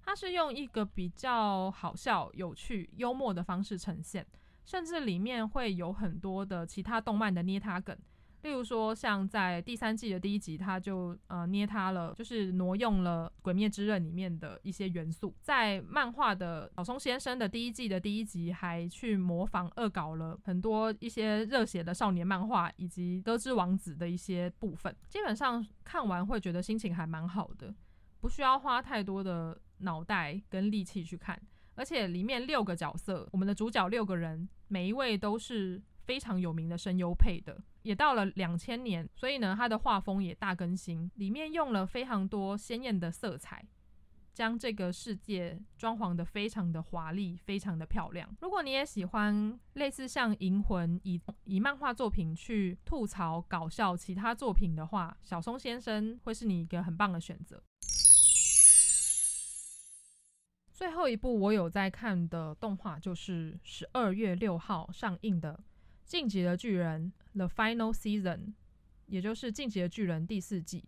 [0.01, 4.27] 它是用一个比较好笑、有趣、幽默的方式呈现，
[4.65, 7.97] 甚至里面会有很多的其他动漫的捏他梗。
[8.43, 15.33] 例如说，像在第三季的第一集，他就呃捏他了，就是挪用了《鬼灭之刃》里面的一些元素。
[15.41, 24.93] 在漫画的小松先生的第一季的第一集，还去模仿恶搞了很多一些热血的少年漫画，以及《歌之王子》的一些部分。
[25.07, 27.73] 基本上看完会觉得心情还蛮好的，
[28.19, 31.41] 不需要花太多的脑袋跟力气去看。
[31.75, 35.81] 而且里面六个角色，我们的主角六个人，每一位都是。
[36.05, 43.65] 非常有名的声优配的，也到了两千年，所以呢，它的画风也大更新，里面用了非常多鲜艳的色彩，
[44.33, 48.35] 将这个世界装潢得非常的华丽，非常的漂亮。
[48.41, 57.61] 如果你也喜欢类似像《银魂》以以漫画作品去吐槽搞笑其他作品的话，小松先生会是你一个很棒的选择。
[60.71, 65.63] 最后一部我有在看的动画就是十二月六号上映的。
[66.13, 68.53] 进击的巨人 The Final Season，
[69.07, 70.85] 也就是进击的巨人第四季，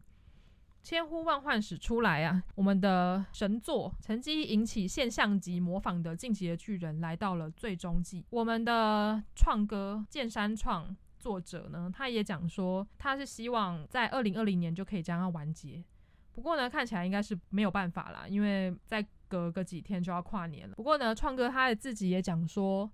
[0.83, 2.43] 千呼万唤始出来啊！
[2.53, 8.23] 我们的神作，曾经引起现象级模仿的进击的巨人来到了最终季。
[8.29, 15.83] 我们的创哥剑山创作者呢，他也讲说，他是希望在二零二零年就可以将它完结。
[16.33, 20.75] 不过呢，看起来应该是没有办法啦，因为再隔个几天就要跨年了。
[20.75, 22.87] 不过呢，创哥他自己也讲说。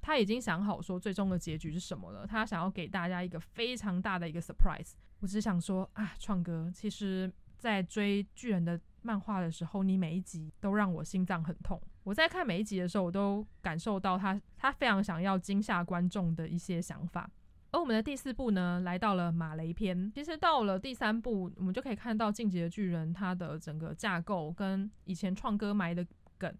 [0.00, 2.26] 他已经想好说最终的结局是什么了。
[2.26, 4.92] 他想要给大家一个非常大的一个 surprise。
[5.20, 11.80] 我只想说啊，创哥，其实，在追巨人的漫画的时候，你每一集都让我心脏很痛。
[12.02, 17.30] 我在看每一集的时候，我都感受到他他非常想要惊吓观众的一些想法。
[17.72, 20.10] 而我们的第四部呢，来到了马雷篇。
[20.12, 26.04] 其实到了第三部，我们就可以看到进击的巨人它的整个架构跟以前创哥埋的
[26.36, 26.52] 梗，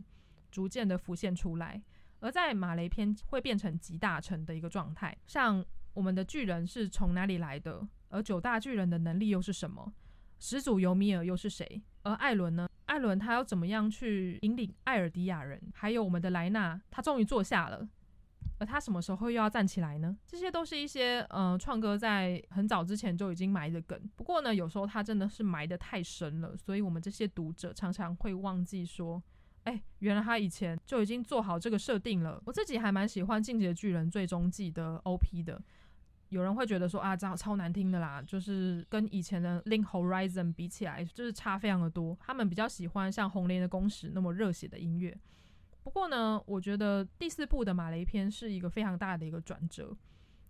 [0.51, 1.83] 逐渐的浮现出来。
[2.21, 9.93] 而在马雷篇会变成集大成的一个状态，像我们的巨人是从哪里来的，而九大巨人的能力又是什么？
[10.39, 11.83] 始祖尤米尔又是谁？
[12.03, 12.69] 而艾伦呢？
[12.87, 15.61] 艾伦他要怎么样去引领艾尔迪亚人？
[15.75, 17.89] 还有我们的莱纳，他终于坐下了，
[18.59, 20.17] 而他什么时候又要站起来呢？
[20.27, 24.01] 这些都是一些呃创哥在很早之前就已经埋的梗。
[24.17, 29.23] 不过呢，有时候他真的是埋得太深了，所以我们这些读者常常会忘记说。
[29.71, 32.43] 哎、原来他以前就已经做好这个设定了。
[32.45, 35.63] 我自己还蛮喜欢《进击的巨人》最终季的 OP 的。
[36.31, 42.17] 有人会觉得说啊，这样超难听的啦，就是跟以前的《Link Horizon》比起来，就是差非常的多。
[42.21, 45.17] 他们比较喜欢像《红莲的攻势》那么热血的音乐。
[45.83, 49.97] 不过呢，我觉得第四部的马雷篇是一个非常大的一个转折。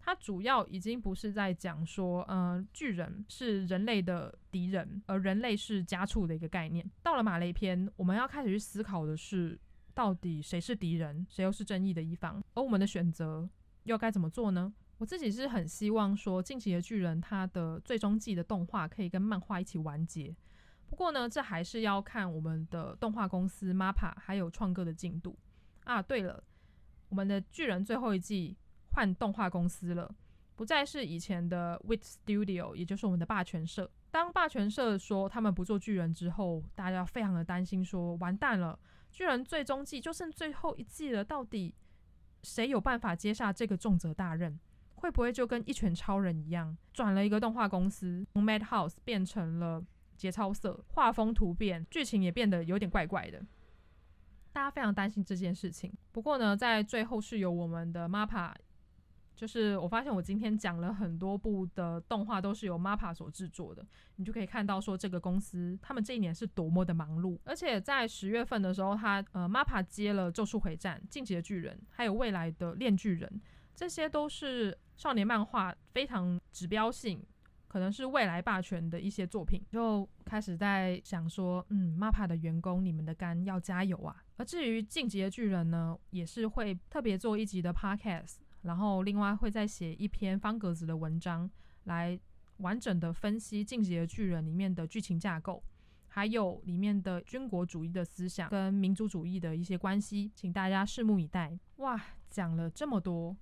[0.03, 6.91] 它主要已经不是在讲说，呃，巨人是人类的敌人，而人类是家畜的一个概念。
[7.03, 9.61] 到了马雷篇，我们要开始去思考的是，
[9.95, 13.49] 到底谁是敌人，谁又是正义的一方，而我们的选择
[13.85, 14.73] 又该怎么做呢？
[14.99, 20.35] 我自己是很希望说，进击的巨人它的最终季的动画可以跟漫画一起完结。
[20.89, 25.39] 不过呢，这还是要看我们的动画公司 MAPPA 还有创哥的进度
[25.85, 26.03] 啊。
[26.03, 26.43] 对了，
[27.09, 28.57] 我们的巨人最后一季
[28.93, 30.13] 换动画公司了，
[30.57, 33.91] 不再是以前的 WIT Studio，也就是我们的霸权社。
[34.11, 38.79] 当霸权社说他们不做巨人之后，大家非常的担心，说完蛋了，
[39.11, 41.75] 巨人最终季就剩最后一季了，到底
[42.43, 44.59] 谁有办法接下这个重责大任？
[44.97, 49.83] 会不会就跟一拳超人一样，转了一个动画公司，从 Madhouse 变成了
[50.17, 53.41] 节操色，画风突变，剧情也变得有点怪怪的。
[54.53, 55.91] 大家非常担心这件事情。
[56.11, 58.53] 不过呢，在最后是由我们的 MAPA。
[59.41, 63.83] 就是我发现我今天讲了很多部的动画都是由 MAPPA 所制作的，
[64.17, 67.39] 你就可以看到说这个公司他们这一年是多么的忙碌。
[67.45, 73.27] 而且在十月份的时候，他呃 MAPPA 接了《咒术回战》、《进击的巨人》，还有未来的《链巨人》，
[73.75, 77.25] 这些都是少年漫画非常指标性，
[77.67, 84.23] 可能是未来霸权的一些作品，就开始在想说，嗯，MAPPA 的员工，你们的肝要加油啊。
[84.37, 88.37] 而至于《进击的巨人》呢，也是会特别做一集的 Podcast。
[88.63, 91.51] 然后，另外会再写一篇方格子的文章，
[91.85, 92.19] 来
[92.59, 95.63] 完整的分析《进击的巨人》里面的剧情架构，
[96.09, 101.59] 还有里面的军国主义的思想跟民族主义的一些关系，请大家拭目以待。
[101.77, 101.99] 哇，
[102.29, 103.35] 讲了这么多，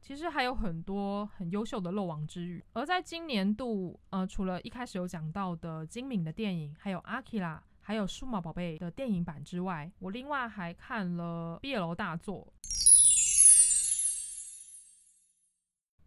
[0.00, 2.64] 其实还有很多很优秀的漏网之鱼。
[2.72, 12.52] 而在今年度，呃，除了一开始有讲到的精明的电影，还有阿基拉，还有数码宝贝的电影版之外，我另外还看了 BL 大作。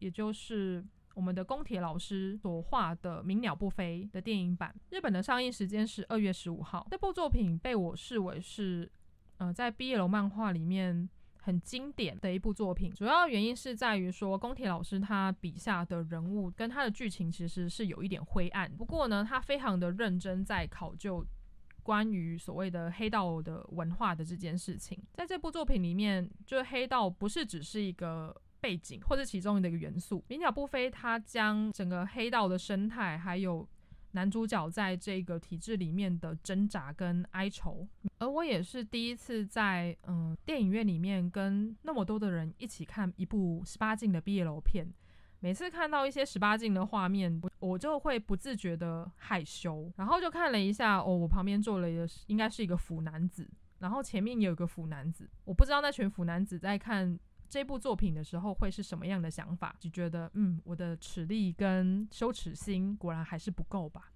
[0.04, 0.84] 也就是
[1.16, 6.86] 我们的宫铁老师所画的《鸣鸟不飞》的电影版，日本的上映时间是二月十五号。
[6.92, 8.92] 这部作品被我视为是，
[9.38, 12.92] 呃，在 BL 漫画里面很经典的一部作品。
[12.94, 18.70] 主要原因是在于说，宫铁老师他笔下的人物跟他的剧情其实是有一点灰暗。
[18.76, 21.26] 不过呢，他非常的认真在考究
[21.82, 25.02] 关于所谓的黑道的文化的这件事情。
[25.14, 28.36] 在这部作品里面，就黑道不是只是一个。
[28.64, 33.68] 背景或者其中的一个元素，鸣鸟不飞，它将整个黑道的生态，还有
[34.12, 37.86] 男主角在这个体制里面的挣扎跟哀愁。
[38.20, 44.88] 而我也是第一次在嗯电影院里面跟那么多的人一起看一部十八禁的毕业楼片，
[45.42, 53.46] 每次看到一些十八禁的画面，我就会不自觉的害羞，然后就看了一下，哦，我旁边坐了一个应该是一个腐男子，
[53.80, 57.20] 然后前面也有个腐男子，我不知道那群腐男子在看。
[57.54, 59.76] 这部作品的时候会是什么样的想法？
[59.80, 64.12] 就觉得，嗯，我的耻力跟羞耻心果然还是不够吧。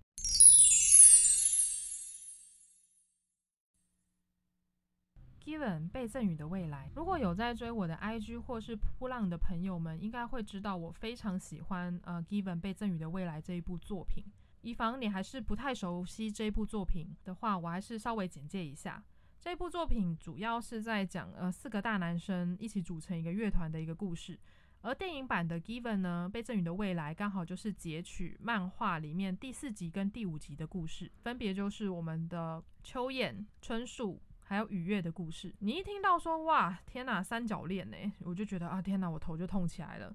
[5.46, 14.26] Given 被赠予的未来，如果有在追我的 IG 或是扑浪的朋友们，应该会知道我非常喜欢呃 Given 被赠予的未来这一部作品。
[14.62, 19.04] 以防你还是不太熟悉这部作品的话，我还是稍微简介一下。
[19.48, 24.38] 这部作品主要是在讲呃四个大男生一起组成一个乐团的一个故事，
[24.82, 35.56] 而电影版的《Given》呢，被赠予的未来刚好就是截取漫画里面第四集跟第五集的故事，分别就是我们的秋雁、春树还有雨月的故事。
[35.60, 37.95] 你一听到说哇天呐三角恋呢，
[38.26, 40.14] 我就觉得啊天呐我头就痛起来了，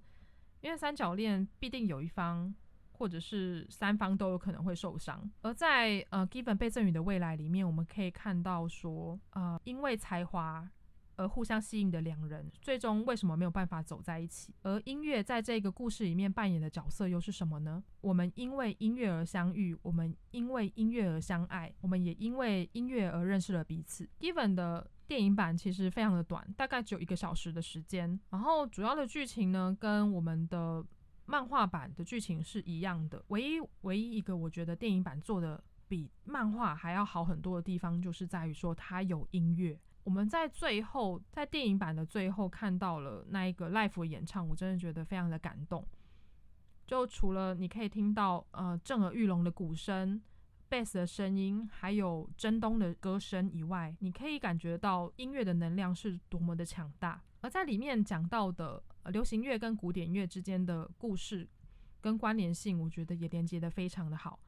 [0.60, 2.54] 因为三角恋必定有一方。
[2.92, 10.70] 或者是三方都有可能会受伤，而在呃《Given 被赠予的未来》里面，我们可以看到说，呃，因为才华
[11.16, 14.54] 而互相吸引的两人，最终为什么没有办法走在一起？
[14.62, 17.82] 而音乐在这个故事里面扮演的角色又是什么呢？
[18.00, 24.08] 我们因为音乐而相遇，我们因为音乐而相爱，我们也因为音乐而认识了彼此。
[24.20, 30.82] Given 的电影版其实非常的短，大概只有一个小时的时间，然后主要的剧情呢，跟我们的
[31.26, 39.78] 漫画版的剧情是一样的，唯一唯一一个我觉得电影版做的比漫画还要好很多的地方，就是在于说它有音乐。
[40.04, 45.86] 我们在最后，在电影版的最后看到了那一个 l i f e 演唱，我真的觉得非常的感动。
[46.86, 50.20] 就除了你可以听到呃震耳欲聋的鼓声、
[50.68, 57.22] 贝斯的声音，还有真东的歌声以外，你可以感觉到音乐的能量是多么的强大。
[57.42, 58.82] 而在里面讲到的。
[59.10, 61.48] 流行乐跟古典乐之间的故事
[62.00, 64.38] 跟关联性，我觉得也连接得非常的好。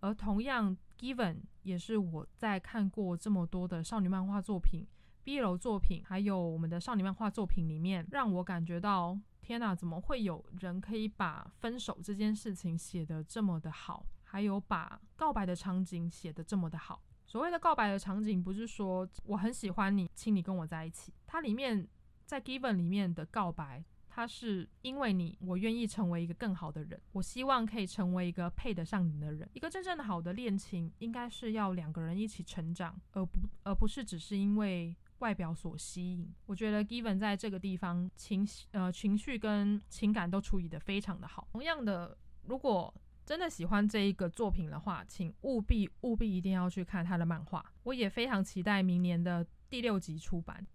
[0.00, 4.86] 而同样，Given 也是我在看过这么多的少女漫画作品、
[5.24, 17.02] B 楼作品，还有我们的少女漫画作品里面，让我感觉到，天哪，怎么会有人可以把分手这件事情写得这么的好，还有把告白的场景写得这么的好。
[17.24, 21.14] 所谓的告白的场景，不是说我很喜欢你，请你跟我在一起。
[21.26, 21.88] 它里面
[22.32, 23.84] 在 Given 里面的告白。
[24.08, 26.98] 它是因为你，我愿意成为一个更好的人。
[27.12, 29.46] 我希望可以成为一个配得上你的人。
[29.52, 36.30] 一个真正的好的恋情，应该是要两个人一起成长，而不而不是只是因为外表所吸引。
[36.46, 41.48] 我觉得 Given 在这个地方情呃情绪跟情感都处理得非常的好。
[41.52, 42.92] 同样的，如果
[43.26, 47.64] 真的喜欢这一个作品的话，请务必务必一定要去看他的漫画。
[47.84, 50.66] 我也非常期待明年的第六集出版。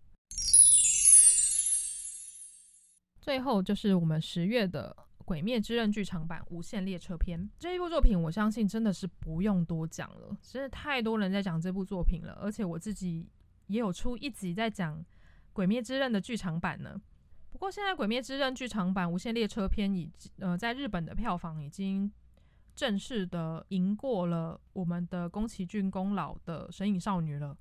[3.28, 13.28] 最后就是我们十月的《鬼灭之刃》剧场版《无限列车篇》这一部作品，我相信真的是不用多讲了，真的太多人在讲这部作品了，而且我自己
[13.66, 14.98] 也有出一集在讲
[15.52, 17.02] 《鬼灭之刃》的剧场版呢。
[17.50, 22.10] 不过现在《鬼灭之刃》剧场版《无限列车篇》已经呃在日本的票房已经
[22.76, 27.58] 正式的赢过了我们的宫崎骏功劳的《神隐少女》了，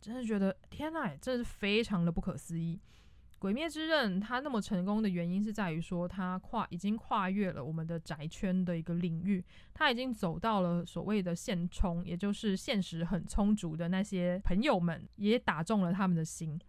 [0.00, 2.78] 真的觉得天呐，真是非常的不可思议。
[3.38, 16.60] 《鬼灭之刃》它那么成功的原因是在于说，它跨已经跨越了我们的宅圈的一个领域，它已经走到了所谓的现充，也就是现实很充足的那些朋友们，也打中了他们的心，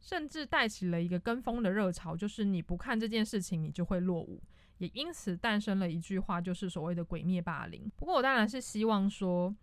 [0.00, 4.42] 甚至带起了一个跟风的热潮，就是你不看这件事情，你就会落伍，
[4.78, 7.88] 也因此诞生了一句话，就是所谓的“鬼灭霸凌”。
[7.96, 9.54] 不过我当然是希望说。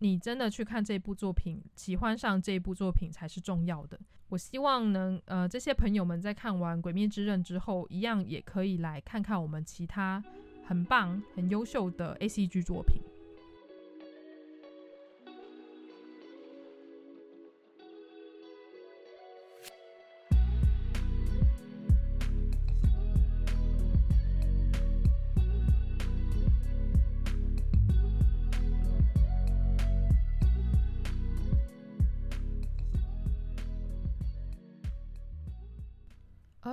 [0.00, 4.00] 你真的去看这部作品，喜欢上这部作品才是重要的。
[4.30, 10.22] 我希望能，呃，这些朋友们在看完《鬼灭之刃》之后，一样也可以来看看我们其他
[10.64, 13.02] 很棒、很优秀的 ACG 作品。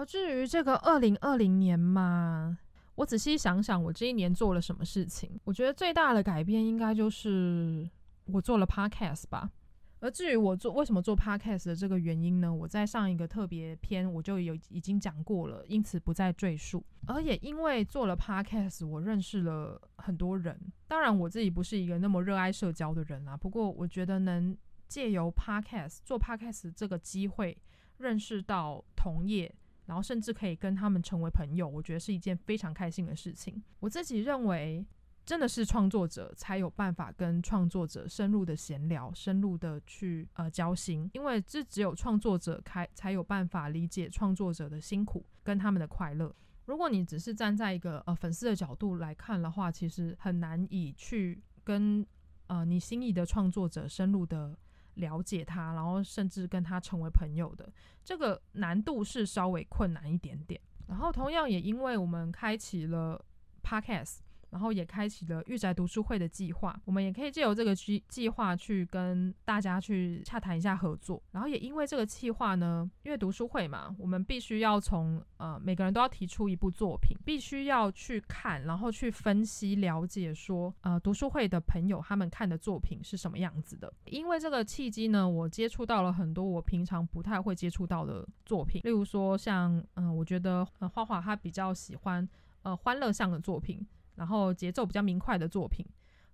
[0.08, 2.58] 至于这个二零二零年嘛，
[2.96, 5.38] 我仔细想想，我这一年做了什么事情？
[5.44, 7.88] 我觉得最大的改变应该就是
[8.28, 9.52] 我做了 podcast 吧。
[10.00, 12.54] 而至于我做为什么做 podcast 的这个原因呢？
[12.54, 16.82] 我在上一个特别篇我就有已经讲过了，因此不再赘述。
[17.08, 20.58] 而也因为做了 podcast，我认识了很多人。
[20.88, 23.36] 当然，我自己不是一个那么热爱社交的人啦。
[23.36, 24.56] 不过，我觉得能
[24.88, 27.58] 借由 podcast 做 podcast 这个机会，
[27.98, 29.54] 认识到同业。
[29.88, 33.64] 然后甚至可以跟他们成为朋友，我觉得是一件非常开心的事情。
[33.80, 34.86] 我自己认为，
[35.26, 46.36] 真的是创作者才有办法跟创作者深入的闲聊，深入的去呃交心，因为这只有创作者开才有办法理解创作者的辛苦跟他们的快乐。
[46.66, 52.06] 如果你只是站在一个呃粉丝的角度来看的话，其实很难以去跟
[52.48, 54.58] 呃你心仪的创作者深入的。
[54.98, 57.68] 了解他，然后甚至跟他成为朋友的
[58.04, 60.62] 这个难度是稍微困难一点点。
[60.88, 63.20] 然后同样也因为我们开启了
[63.64, 64.20] Podcast。
[64.58, 71.22] 然后也开启了御宅读书会的计划，我们也可以借由这个计计划去跟大家去洽谈一下合作。
[71.30, 83.94] 然后也因为这个计划呢，因为读书会嘛，我们必须要从呃每个人都要提出一部作品，必须要去看，然后去分析了解说呃读书会的朋友他们看的作品是什么样子的。
[84.06, 92.28] 因为这个契机呢，我接触到了很多我平常不太会接触到的作品，例如说像嗯、我觉得呃花花他比较喜欢
[92.64, 93.86] 呃欢乐向的作品。
[94.18, 95.86] 然后节奏比较明快的作品，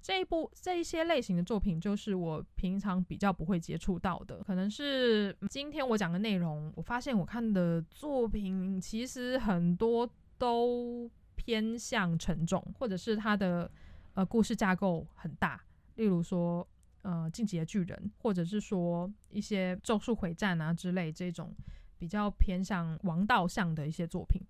[0.02, 4.44] 这一部这一些类型的作品，就是我平常比较不会接触到的。
[4.44, 13.70] 可能是今天我讲的内容，我发现我看的作品其实很多都偏向沉重，或者是它的
[14.14, 15.62] 呃故事架构很大，
[15.96, 16.68] 例如说
[17.02, 21.54] 呃进击的巨人，或者是说一些咒术回战啊之类这种
[21.98, 24.42] 比较偏向王道向的一些作品。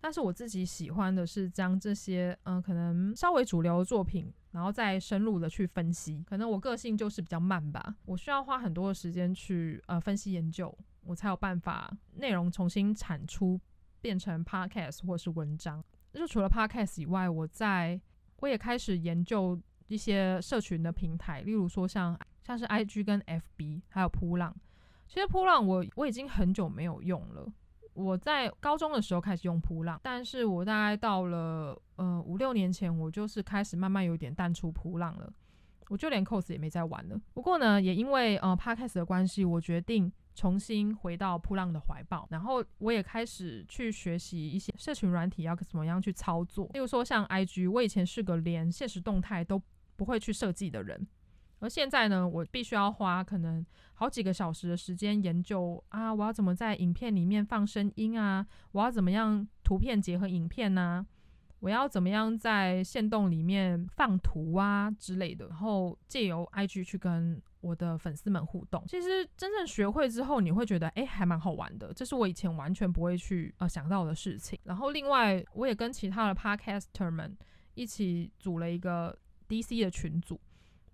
[0.00, 6.22] 但是我自己喜欢的是将这些嗯、可能稍微主流的作品，然后再深入的去分析。
[6.24, 10.72] 可能我个性就是比较慢吧，我需要花很多的时间去呃分析研究，
[11.02, 13.60] 我才有办法内容重新产出，
[14.00, 15.84] 变成 podcast 或是文章。
[16.12, 18.00] 就除了 podcast 以外，我在
[18.40, 24.54] 我也开始研究一些社群的平台，例如说像像是 IG 跟 FB，还有噗浪。
[25.06, 27.52] 其实噗浪我我已经很久没有用了。
[27.98, 35.32] 我在高中的时候开始用噗浪，但是我大概到了呃五六年前，我就是开始慢慢有点淡出噗浪了，
[35.88, 37.20] 我就连 cos 也没再玩了。
[37.34, 49.60] 不过呢，也因为呃 podcast 的关系，我决定重新回到噗浪的怀抱，然后我也开始去学习一些社群软体要怎么样去操作，例如说像 IG，我以前是个连现实动态都
[49.96, 51.04] 不会去设计的人。
[51.60, 61.04] 而现在呢，我必须要花可能好几个小时的时间研究啊，我要怎么在影片里面放声音啊，我要怎么样图片结合影片呢、
[61.60, 68.84] 我要怎么样在线动里面放图啊之类的，然后借由 IG 去跟我的粉丝们互动。
[68.86, 71.92] 其实真正学会之后，你会觉得哎，还蛮好玩的。
[71.92, 74.56] 这是我以前完全不会去呃想到的事情。
[74.62, 77.36] 然后另外，我也跟其他的 Podcaster 们
[77.74, 80.40] 一起组了一个 DC 的群组。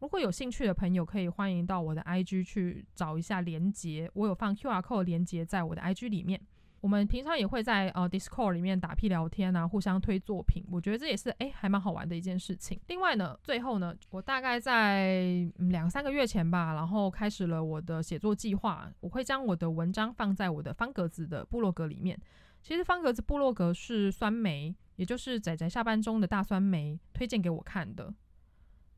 [0.01, 4.11] 如果有兴趣的朋友，可以欢迎到我的 IG 去找一下连结。
[4.15, 6.41] 我有放 QR code 连接在我的 IG 里面。
[6.81, 12.79] 我们平常也会在呃 Discord 里面打屁聊天啊，互相推作品，我觉得这也是诶还蛮好玩的一件事情。
[12.89, 18.93] 另外呢，最后呢，我大概在两三个月前吧，然后开始了我的写作计划。
[19.01, 22.21] 我会将我的文章放在我的方格子的部落格里面。
[22.61, 28.13] 其实方格子部落格是酸梅，也就是仔仔下班中的大酸梅推荐给我看的，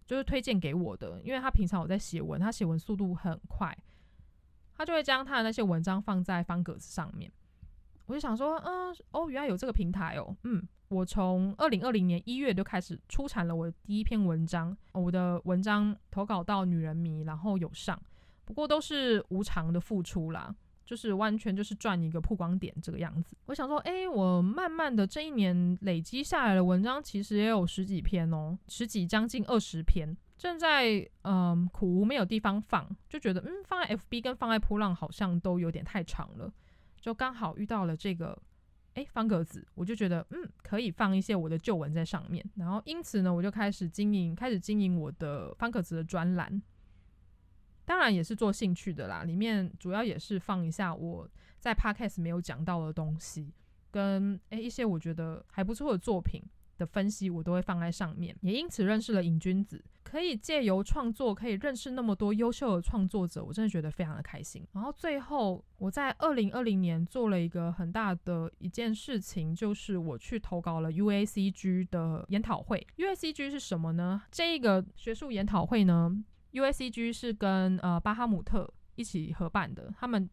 [0.06, 3.76] 就是推荐给我的，因为他平常有在写文，他写文速度很快，
[4.74, 7.30] 他就会将他的那些文章放在方格子上面。
[8.06, 18.00] 我就想说，嗯，哦，原来有这个平台哦，嗯，我从二零二零年一月就开始出产了我的第一篇文章，我的文章投稿到女人迷，然后有上，
[18.44, 20.54] 不过都是无偿的付出啦，
[20.86, 23.36] 就是完全就是赚一个曝光点这个样子。
[23.46, 36.50] 我想说，诶，我慢慢的这一年累积下来的文章其实也有十几篇哦，十几将近二十篇，正在嗯苦无没有地方放，就觉得嗯放在 FB 跟放在噗浪好像都有点太长了。
[37.00, 38.36] 就刚好遇到了这个，
[38.94, 42.44] 诶，方格子，我就觉得，嗯，可以放一些我的旧文在上面。
[42.54, 46.62] 然后因此呢，我就开始经营，开始经营我的方格子的专栏。
[47.86, 51.26] 当然也是做兴趣的啦，里面主要也是放一下我
[51.58, 53.54] 在 Podcast 没有讲到的东西，
[53.90, 56.42] 跟诶一些我觉得还不错的作品
[56.76, 58.36] 的分析，我都会放在上面。
[58.42, 59.82] 也因此认识了瘾君子。
[60.02, 64.64] 可以借由创作，可以认识那么多优秀的创作者，我真的觉得非常的开心。
[64.72, 72.86] 然后最后，我在二零二零年做了一个很大的一件事情，就是我去投稿了 UACG 的研讨会。
[72.98, 74.22] UACG 是什么呢？
[74.30, 80.28] 这一个学术研讨会呢，UACG 是跟呃巴哈姆特一起合办的，他们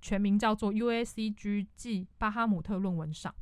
[0.00, 3.34] 全名叫做 UACG 暨巴哈姆特论文赏。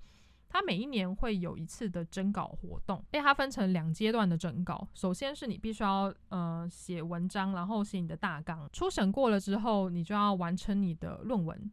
[0.53, 4.89] 它每一年会有一次的征稿活动，因为它分成两阶段的征稿。
[4.95, 11.71] 首先是你必须要呃写文章，然后写你的大纲，初审过了之后，你就要完成你的论文。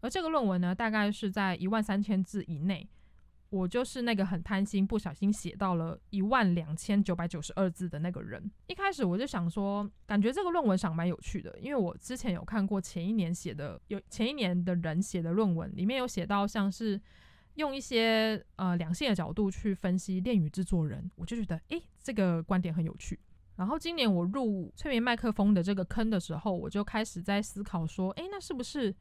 [0.00, 2.88] 而这个论文呢，大概是在一万三千字以内。
[3.50, 8.50] 我就是那个很贪心，不小心写到了一万两千九百九十二字的那个人。
[8.66, 17.00] 一开始我就想说，感觉这个论文想蛮有趣的，因为我之前有看过前一年写的，有前一年的人写的论文，里面有写到像是。
[17.54, 23.18] 用一些呃两性的角度去分析《恋与制作人》，我就觉得诶，这个观点很有趣。
[23.56, 28.94] 然后今年我入催眠麦克风的这个坑的时候，我就开始在思考说，诶，那是不是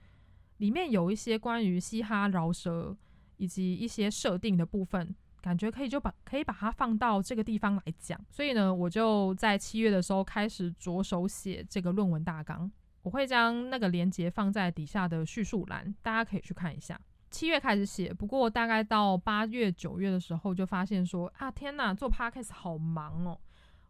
[0.57, 2.97] 里面有一些关于嘻哈饶舌
[3.37, 8.19] 以及一些设定的部分，感觉可以就把可以把它放到这个地方来讲。
[8.29, 12.71] 所以呢，我就在七月的时候开始着手写这个论文大纲，
[13.01, 16.99] 我会将那个连接放在底下的叙述栏，大家可以去看一下。
[17.29, 23.37] 七月开始写，不过大概到八月、九月的时候，就发现说啊，天呐，做 podcast 好忙哦，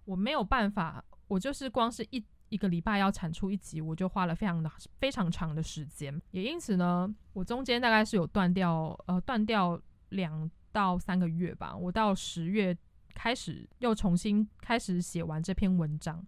[0.06, 9.80] 我没有办法，我就是光是一一个礼拜要产出一集，我就花了非常的非常长的时间，也因此呢，我中间大概是有断掉，呃，断掉
[10.10, 12.76] 两到三个月吧，我到十月
[13.14, 16.26] 开始又重新开始写完这篇文章。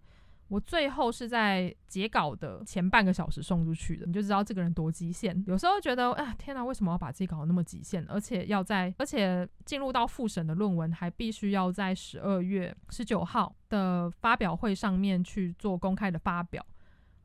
[0.49, 5.43] 我最后是在截稿的前半个小时送出去的，你就知道这个人多极限。
[5.45, 8.03] 有时候觉得，啊，天哪，为什么要把自己搞得那么极限？
[8.09, 16.65] 而且要在，而且进入到复审的论文，还必须要在十二月十九号的发表会上面去做公开的发表。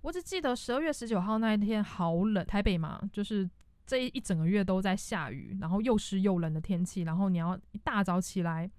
[0.03, 3.49] 我只记得十二月十九号那一天好冷，台北嘛，就是
[3.87, 8.71] 这一整个月都在下雨，然后又湿又冷的天气，然后你要一大早起来，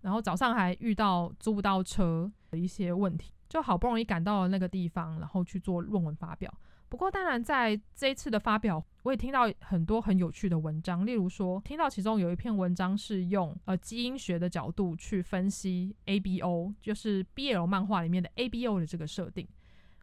[0.00, 3.30] 然后早上还遇到租不到车的一些问题。
[3.48, 6.52] 就好不容易赶到了那个地方，然后去做论文发表。
[6.90, 11.04] 不过，当然在这一次的发表，我也听到很多很有趣的文章。
[11.04, 19.46] 例如说，听到其中有一篇文章是用呃基因学的角度去分析 ABO，就是 BL 漫画里面的 ABO 的这个设定。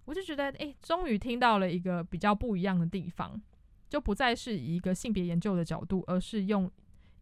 [0.05, 3.41] 我就觉得，诶，终于听到了一个比较不一样的地方，
[3.89, 6.71] 就不再是一个性别研究的角度，而是用。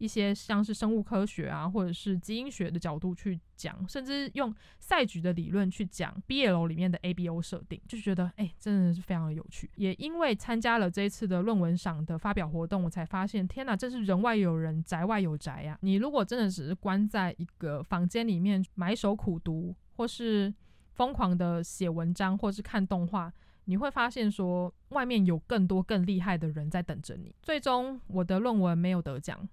[0.03, 9.71] 一些像是生物科学啊，或者是基因学的角度去讲，甚至用赛局的理论去讲 BL 里面的 ABO 设定，就觉得哎、真的是非常的有趣。
[9.77, 20.53] 也因为参加了这一次的论文赏的发表活动，我才发现，天哪，真是人外有人，宅外有宅呀、你如果真的只是关在一个房间里面埋首苦读，或是
[20.91, 23.31] 疯狂的写文章，或是看动画，
[23.63, 27.33] 你会发现说外面有更多更厉害的人在等着你。
[27.41, 29.47] 最终我的论文没有得奖，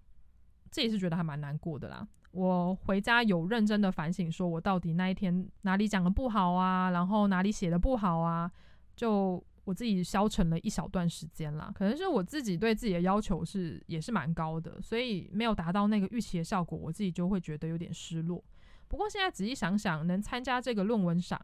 [0.71, 2.07] 自己是觉得还蛮难过的啦。
[2.33, 8.51] 我回家有认真的反省，说我到底那一天哪里讲的不好啊，然后哪里写的不好啊，
[8.95, 11.73] 就我自己消沉了一小段时间啦。
[11.75, 18.43] 可能是我自己对自己的要求是也是蛮高的，所以没有达到那个预期的效果，我自己就会觉得有点失落。
[18.87, 21.41] 不过现在仔细想想，能参加这个论文赏。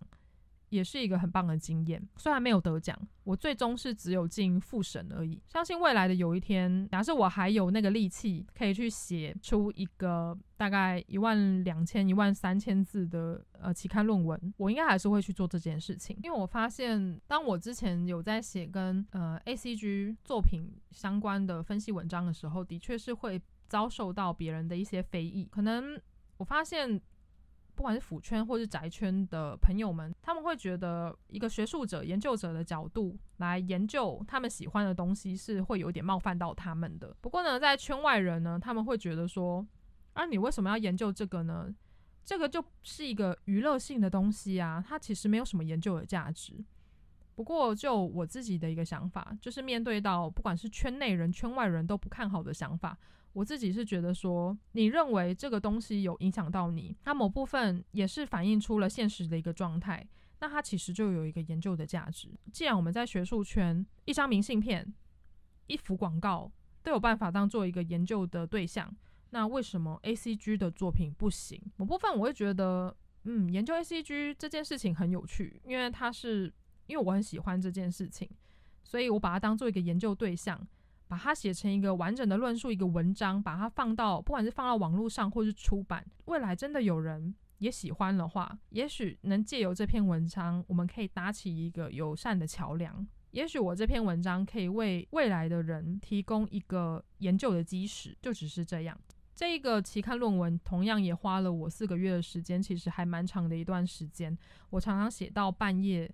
[0.68, 5.40] 也是一个很棒的经验，虽然没有得奖，我最终是只有进复审而已。
[5.48, 16.18] 相信未来的有一天，假设我还有那个力气，可以去写出一个大概一万两千、一万三千字的呃期刊论文，我应该还是会去做这件事情。
[16.22, 25.48] 因为我发现，当我之前有在写跟呃 ACG 作品相关的分析文章的时候，的确是会遭受到别人的一些非议。
[25.50, 26.00] 可能
[26.38, 27.00] 我发现。
[27.76, 37.14] 不管是腐圈或是宅圈的朋友们，他们会觉得一个学术者、研究者的角度来研究他们喜欢的东西是会有点冒犯到他们的。
[37.20, 39.64] 不过呢，在圈外人呢，他们会觉得说
[40.14, 41.72] ：“啊，你为什么要研究这个呢？
[42.24, 46.64] 这个就是一个娱乐性的东西啊，它其实没有什么研究的价值。”
[47.36, 52.96] 不过，就我自己的一个想法，就是面对到不管是圈内人、圈外人都不看好的想法。
[53.36, 60.08] 我自己是觉得说，你认为这个东西有影响到你，它某部分也是反映出了现实的一个状态，
[60.40, 62.30] 那它其实就有一个研究的价值。
[62.50, 64.90] 既然我们在学术圈，一张明信片、
[65.66, 66.50] 一幅广告
[66.82, 68.90] 都有办法当做一个研究的对象，
[69.28, 71.60] 那为什么 ACG 的作品不行？
[71.76, 76.50] 某部分我会觉得，嗯，研究 ACG 这件事情很有趣，因为它是
[76.86, 78.26] 因为我很喜欢这件事情，
[78.82, 80.66] 所以我把它当做一个研究对象。
[81.08, 93.06] 把它写成一个完整的论述，一个文章，把它放到不管是放到网络上或是出版，未来真的有人也喜欢的话，也许能借由这篇文章，我们可以搭起一个友善的桥梁。
[93.30, 98.98] 也许我这篇文章可以为未来的人提供一个研究的基石，就只是这样。
[99.34, 104.36] 这个期刊论文同样也花了我四个月的时间，其实还蛮长的一段时间。
[104.70, 106.12] 我常常写到半夜。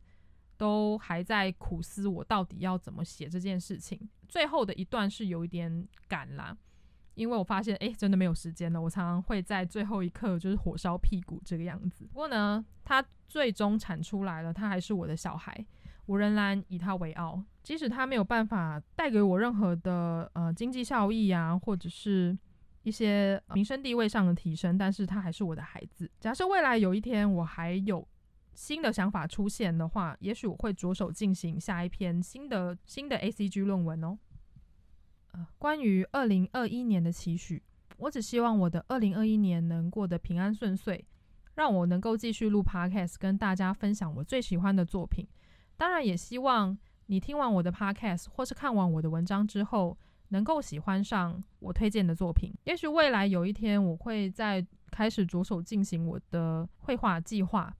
[0.59, 3.99] 都还在苦思，我到底要怎么写这件事情。
[4.33, 6.57] 最后的一段是有一点赶啦，
[7.17, 8.81] 因为我发现，诶，真的没有时间了。
[8.81, 12.07] 我常常会在最后一刻就是火烧屁股这个样子。
[12.07, 15.55] 不过呢，它最终产出来了，它还是我的小孩，
[16.07, 17.45] 我仍然以他为傲。
[17.63, 22.35] 即使他没有办法带给我任何的呃经济效益啊，或者是
[22.85, 26.11] 一些名声地位上的提升，但是他还是我的孩子。
[26.19, 28.09] 假设未来有一天我还有。
[28.55, 34.19] 新的想法出现的话，也许我会着手进行下一篇新的新的 ACG 论文哦。
[35.33, 37.63] 呃，关于二零二一年的期许，
[37.97, 41.03] 我只希望我的二零二一年能过得平安顺遂，
[41.55, 45.27] 让我能够继续录 Podcast，跟大家分享我最喜欢的作品。
[45.79, 46.77] 当然，也希望
[47.07, 49.97] 你听完我的 Podcast 或是看完我的文章之后，
[50.29, 52.53] 能够喜欢上我推荐的作品。
[52.65, 57.75] 也许未来有一天，我会再开始着手进行我的绘画计划。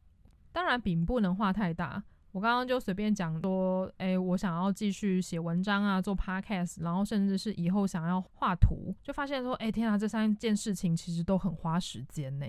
[0.53, 2.03] 当然饼不能画太大。
[2.31, 12.47] 我刚刚就随便讲说，哎，我想要继续写文章啊，做 podcast，然后甚至是以后想要画图，就发现说，哎，天啊，这三件事情其实都很花时间呢。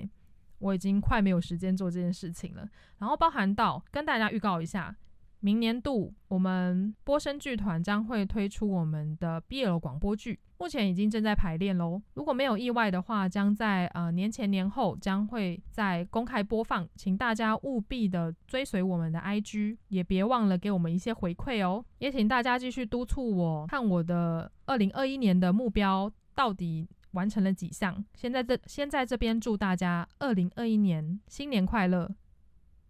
[0.60, 2.66] 我已经快没有时间做这件事情了。
[3.00, 4.96] 然后包含到跟大家预告一下。
[5.44, 12.02] 明年度，我们波声剧团将会推出我们的 BL 广播剧，目前已经正在排练喽。
[12.14, 21.84] 如果没有意外的话，将在呃年前年后将会在公开播放，请大家务必的追随我们的 IG，也别忘了给我们一些回馈哦。
[21.98, 28.02] 也请大家继续督促我，看我的二零二一年的目标到底完成了几项。
[28.16, 32.10] 现在这先在这边祝大家二零二一年新年快乐。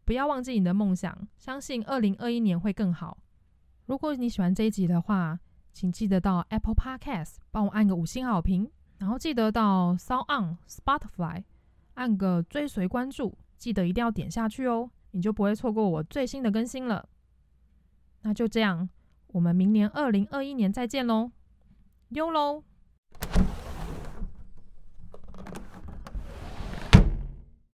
[0.05, 3.17] 不要忘记你的梦想，相信二零二一年会更好。
[3.85, 5.39] 如果你喜欢这一集的话，
[5.71, 11.43] 请记得到 Apple Podcast 帮我按个五星好评，然后记得到 SoundOn Spotify
[11.93, 17.07] 按个追随关注，记得一定要点下去哦，你就不会错过我最新的更新了。
[18.21, 18.89] 那就这样，
[19.27, 21.31] 我们明年二零二一年再见喽，
[22.09, 22.63] 哟喽。